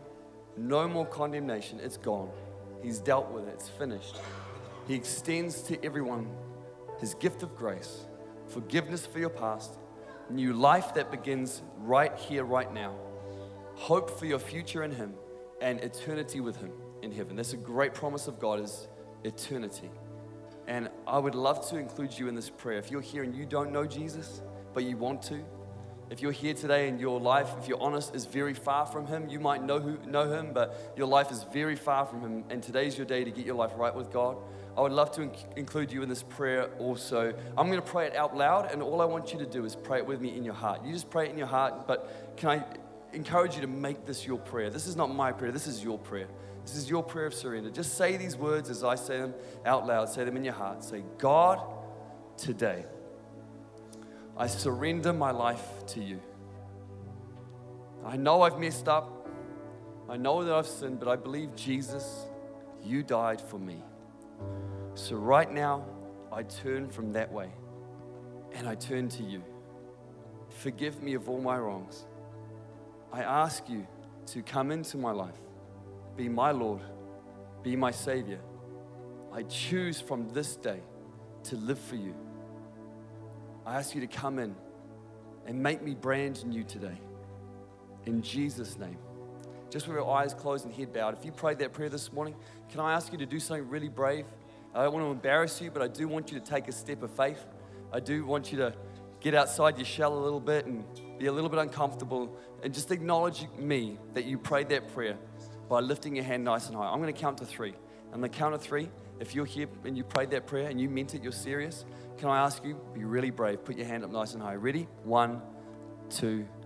no 0.58 0.86
more 0.86 1.06
condemnation. 1.06 1.80
It's 1.80 1.96
gone. 1.96 2.28
He's 2.82 2.98
dealt 2.98 3.30
with 3.30 3.48
it, 3.48 3.54
it's 3.54 3.68
finished. 3.68 4.16
He 4.86 4.94
extends 4.94 5.62
to 5.62 5.82
everyone 5.84 6.28
His 6.98 7.14
gift 7.14 7.42
of 7.42 7.56
grace, 7.56 8.04
forgiveness 8.48 9.06
for 9.06 9.18
your 9.18 9.30
past, 9.30 9.78
new 10.32 10.52
life 10.52 10.94
that 10.94 11.10
begins 11.10 11.62
right 11.78 12.16
here, 12.16 12.44
right 12.44 12.72
now, 12.72 12.96
hope 13.74 14.18
for 14.18 14.26
your 14.26 14.38
future 14.38 14.82
in 14.82 14.90
Him, 14.90 15.14
and 15.60 15.80
eternity 15.80 16.40
with 16.40 16.56
Him 16.56 16.72
in 17.02 17.12
heaven. 17.12 17.36
That's 17.36 17.52
a 17.52 17.56
great 17.58 17.94
promise 17.94 18.26
of 18.26 18.38
God 18.38 18.60
is 18.60 18.88
eternity. 19.24 19.90
And 20.66 20.88
I 21.06 21.18
would 21.18 21.34
love 21.34 21.68
to 21.70 21.76
include 21.76 22.18
you 22.18 22.28
in 22.28 22.34
this 22.34 22.50
prayer. 22.50 22.78
If 22.78 22.90
you're 22.90 23.00
here 23.00 23.22
and 23.22 23.34
you 23.34 23.44
don't 23.44 23.72
know 23.72 23.86
Jesus, 23.86 24.42
but 24.74 24.84
you 24.84 24.96
want 24.96 25.22
to, 25.22 25.44
if 26.10 26.20
you're 26.20 26.32
here 26.32 26.52
today 26.52 26.88
and 26.88 27.00
your 27.00 27.18
life, 27.18 27.48
if 27.58 27.68
you're 27.68 27.80
honest, 27.80 28.14
is 28.14 28.26
very 28.26 28.52
far 28.54 28.84
from 28.84 29.06
Him, 29.06 29.28
you 29.28 29.40
might 29.40 29.62
know, 29.62 29.80
who, 29.80 29.98
know 30.06 30.30
Him, 30.30 30.52
but 30.52 30.94
your 30.96 31.06
life 31.06 31.30
is 31.30 31.44
very 31.52 31.74
far 31.74 32.04
from 32.04 32.20
Him, 32.20 32.44
and 32.50 32.62
today's 32.62 32.98
your 32.98 33.06
day 33.06 33.24
to 33.24 33.30
get 33.30 33.46
your 33.46 33.54
life 33.54 33.72
right 33.76 33.94
with 33.94 34.12
God, 34.12 34.36
I 34.76 34.80
would 34.80 34.92
love 34.92 35.10
to 35.12 35.22
inc- 35.22 35.56
include 35.56 35.92
you 35.92 36.02
in 36.02 36.08
this 36.08 36.22
prayer 36.22 36.70
also. 36.78 37.34
I'm 37.58 37.66
going 37.66 37.80
to 37.80 37.86
pray 37.86 38.06
it 38.06 38.16
out 38.16 38.36
loud, 38.36 38.72
and 38.72 38.82
all 38.82 39.02
I 39.02 39.04
want 39.04 39.32
you 39.32 39.38
to 39.38 39.46
do 39.46 39.64
is 39.64 39.76
pray 39.76 39.98
it 39.98 40.06
with 40.06 40.20
me 40.20 40.34
in 40.36 40.44
your 40.44 40.54
heart. 40.54 40.84
You 40.84 40.92
just 40.92 41.10
pray 41.10 41.26
it 41.26 41.30
in 41.30 41.38
your 41.38 41.46
heart, 41.46 41.86
but 41.86 42.34
can 42.36 42.48
I 42.48 42.64
encourage 43.12 43.54
you 43.54 43.60
to 43.62 43.66
make 43.66 44.06
this 44.06 44.26
your 44.26 44.38
prayer? 44.38 44.70
This 44.70 44.86
is 44.86 44.96
not 44.96 45.14
my 45.14 45.32
prayer, 45.32 45.52
this 45.52 45.66
is 45.66 45.84
your 45.84 45.98
prayer. 45.98 46.28
This 46.64 46.76
is 46.76 46.88
your 46.88 47.02
prayer 47.02 47.26
of 47.26 47.34
surrender. 47.34 47.70
Just 47.70 47.96
say 47.98 48.16
these 48.16 48.36
words 48.36 48.70
as 48.70 48.84
I 48.84 48.94
say 48.94 49.18
them 49.18 49.34
out 49.66 49.86
loud. 49.86 50.08
Say 50.08 50.24
them 50.24 50.36
in 50.36 50.44
your 50.44 50.54
heart. 50.54 50.84
Say, 50.84 51.02
God, 51.18 51.60
today, 52.36 52.84
I 54.36 54.46
surrender 54.46 55.12
my 55.12 55.32
life 55.32 55.64
to 55.88 56.00
you. 56.00 56.20
I 58.04 58.16
know 58.16 58.42
I've 58.42 58.58
messed 58.58 58.88
up. 58.88 59.28
I 60.08 60.16
know 60.16 60.44
that 60.44 60.54
I've 60.54 60.66
sinned, 60.66 60.98
but 60.98 61.08
I 61.08 61.16
believe, 61.16 61.54
Jesus, 61.56 62.26
you 62.82 63.02
died 63.02 63.40
for 63.40 63.58
me. 63.58 63.82
So 64.94 65.16
right 65.16 65.50
now, 65.50 65.84
I 66.30 66.42
turn 66.42 66.88
from 66.88 67.12
that 67.12 67.30
way 67.30 67.50
and 68.54 68.68
I 68.68 68.74
turn 68.74 69.08
to 69.10 69.22
you. 69.22 69.42
Forgive 70.48 71.02
me 71.02 71.14
of 71.14 71.28
all 71.28 71.40
my 71.40 71.58
wrongs. 71.58 72.04
I 73.12 73.22
ask 73.22 73.68
you 73.68 73.86
to 74.26 74.42
come 74.42 74.70
into 74.70 74.96
my 74.96 75.12
life 75.12 75.34
be 76.16 76.28
my 76.28 76.50
Lord, 76.50 76.82
be 77.62 77.74
my 77.74 77.90
Savior. 77.90 78.40
I 79.32 79.44
choose 79.44 79.98
from 79.98 80.28
this 80.28 80.56
day 80.56 80.80
to 81.44 81.56
live 81.56 81.78
for 81.78 81.96
you. 81.96 82.14
I 83.64 83.76
ask 83.76 83.94
you 83.94 84.02
to 84.02 84.06
come 84.06 84.38
in 84.38 84.54
and 85.46 85.62
make 85.62 85.82
me 85.82 85.94
brand 85.94 86.44
new 86.44 86.64
today. 86.64 86.98
In 88.04 88.20
Jesus' 88.20 88.78
name. 88.78 88.98
Just 89.72 89.88
with 89.88 89.96
your 89.96 90.14
eyes 90.14 90.34
closed 90.34 90.66
and 90.66 90.74
head 90.74 90.92
bowed, 90.92 91.16
if 91.18 91.24
you 91.24 91.32
prayed 91.32 91.58
that 91.60 91.72
prayer 91.72 91.88
this 91.88 92.12
morning, 92.12 92.34
can 92.70 92.80
I 92.80 92.92
ask 92.92 93.10
you 93.10 93.16
to 93.16 93.24
do 93.24 93.40
something 93.40 93.66
really 93.70 93.88
brave? 93.88 94.26
I 94.74 94.82
don't 94.82 94.92
want 94.92 95.06
to 95.06 95.10
embarrass 95.10 95.62
you, 95.62 95.70
but 95.70 95.80
I 95.80 95.88
do 95.88 96.06
want 96.06 96.30
you 96.30 96.38
to 96.38 96.44
take 96.44 96.68
a 96.68 96.72
step 96.72 97.02
of 97.02 97.10
faith. 97.10 97.42
I 97.90 97.98
do 97.98 98.26
want 98.26 98.52
you 98.52 98.58
to 98.58 98.74
get 99.20 99.34
outside 99.34 99.78
your 99.78 99.86
shell 99.86 100.12
a 100.12 100.20
little 100.20 100.40
bit 100.40 100.66
and 100.66 100.84
be 101.18 101.24
a 101.24 101.32
little 101.32 101.48
bit 101.48 101.58
uncomfortable 101.58 102.36
and 102.62 102.74
just 102.74 102.90
acknowledge 102.90 103.46
me 103.58 103.96
that 104.12 104.26
you 104.26 104.36
prayed 104.36 104.68
that 104.68 104.92
prayer 104.92 105.16
by 105.70 105.80
lifting 105.80 106.16
your 106.16 106.26
hand 106.26 106.44
nice 106.44 106.66
and 106.66 106.76
high. 106.76 106.88
I'm 106.88 107.00
going 107.00 107.12
to 107.12 107.18
count 107.18 107.38
to 107.38 107.46
three. 107.46 107.72
On 108.12 108.20
the 108.20 108.28
count 108.28 108.54
of 108.54 108.60
three, 108.60 108.90
if 109.20 109.34
you're 109.34 109.46
here 109.46 109.68
and 109.86 109.96
you 109.96 110.04
prayed 110.04 110.32
that 110.32 110.46
prayer 110.46 110.68
and 110.68 110.78
you 110.78 110.90
meant 110.90 111.14
it, 111.14 111.22
you're 111.22 111.32
serious, 111.32 111.86
can 112.18 112.28
I 112.28 112.44
ask 112.44 112.62
you, 112.62 112.78
be 112.92 113.04
really 113.04 113.30
brave, 113.30 113.64
put 113.64 113.78
your 113.78 113.86
hand 113.86 114.04
up 114.04 114.10
nice 114.10 114.34
and 114.34 114.42
high. 114.42 114.54
Ready? 114.54 114.86
One, 115.04 115.40
two, 116.10 116.44
three. 116.44 116.61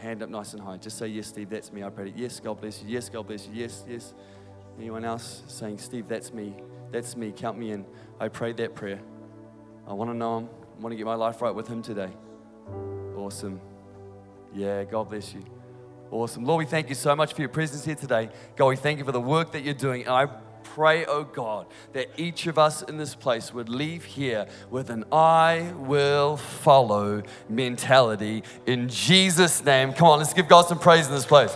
Hand 0.00 0.22
up 0.22 0.30
nice 0.30 0.54
and 0.54 0.62
high. 0.62 0.76
Just 0.76 0.98
say, 0.98 1.08
Yes, 1.08 1.28
Steve, 1.28 1.50
that's 1.50 1.72
me. 1.72 1.82
I 1.82 1.90
prayed 1.90 2.08
it. 2.08 2.16
Yes, 2.16 2.40
God 2.40 2.60
bless 2.60 2.82
you. 2.82 2.88
Yes, 2.88 3.08
God 3.08 3.26
bless 3.26 3.46
you. 3.46 3.54
Yes, 3.54 3.84
yes. 3.88 4.14
Anyone 4.78 5.04
else 5.04 5.42
saying, 5.46 5.78
Steve, 5.78 6.08
that's 6.08 6.32
me. 6.32 6.54
That's 6.90 7.16
me. 7.16 7.32
Count 7.32 7.58
me 7.58 7.72
in. 7.72 7.84
I 8.18 8.28
prayed 8.28 8.56
that 8.58 8.74
prayer. 8.74 9.00
I 9.86 9.92
want 9.92 10.10
to 10.10 10.16
know 10.16 10.38
Him. 10.38 10.48
I 10.78 10.82
want 10.82 10.92
to 10.92 10.96
get 10.96 11.06
my 11.06 11.14
life 11.14 11.42
right 11.42 11.54
with 11.54 11.68
Him 11.68 11.82
today. 11.82 12.10
Awesome. 13.16 13.60
Yeah, 14.54 14.84
God 14.84 15.08
bless 15.08 15.32
you. 15.34 15.44
Awesome. 16.10 16.44
Lord, 16.44 16.58
we 16.58 16.66
thank 16.66 16.88
you 16.88 16.94
so 16.94 17.16
much 17.16 17.32
for 17.32 17.40
your 17.40 17.48
presence 17.48 17.84
here 17.84 17.94
today. 17.94 18.28
God, 18.56 18.66
we 18.66 18.76
thank 18.76 18.98
you 18.98 19.04
for 19.04 19.12
the 19.12 19.20
work 19.20 19.52
that 19.52 19.62
you're 19.62 19.74
doing. 19.74 20.08
I 20.08 20.28
pray, 20.74 21.04
oh 21.04 21.24
God, 21.24 21.66
that 21.92 22.08
each 22.16 22.46
of 22.46 22.58
us 22.58 22.82
in 22.82 22.96
this 22.96 23.14
place 23.14 23.52
would 23.52 23.68
leave 23.68 24.04
here 24.04 24.46
with 24.70 24.88
an 24.88 25.04
I 25.12 25.72
will 25.76 26.38
follow 26.38 27.22
mentality 27.48 28.42
in 28.66 28.88
Jesus' 28.88 29.62
name. 29.64 29.92
Come 29.92 30.08
on, 30.08 30.18
let's 30.18 30.32
give 30.32 30.48
God 30.48 30.66
some 30.66 30.78
praise 30.78 31.08
in 31.08 31.12
this 31.12 31.26
place. 31.26 31.54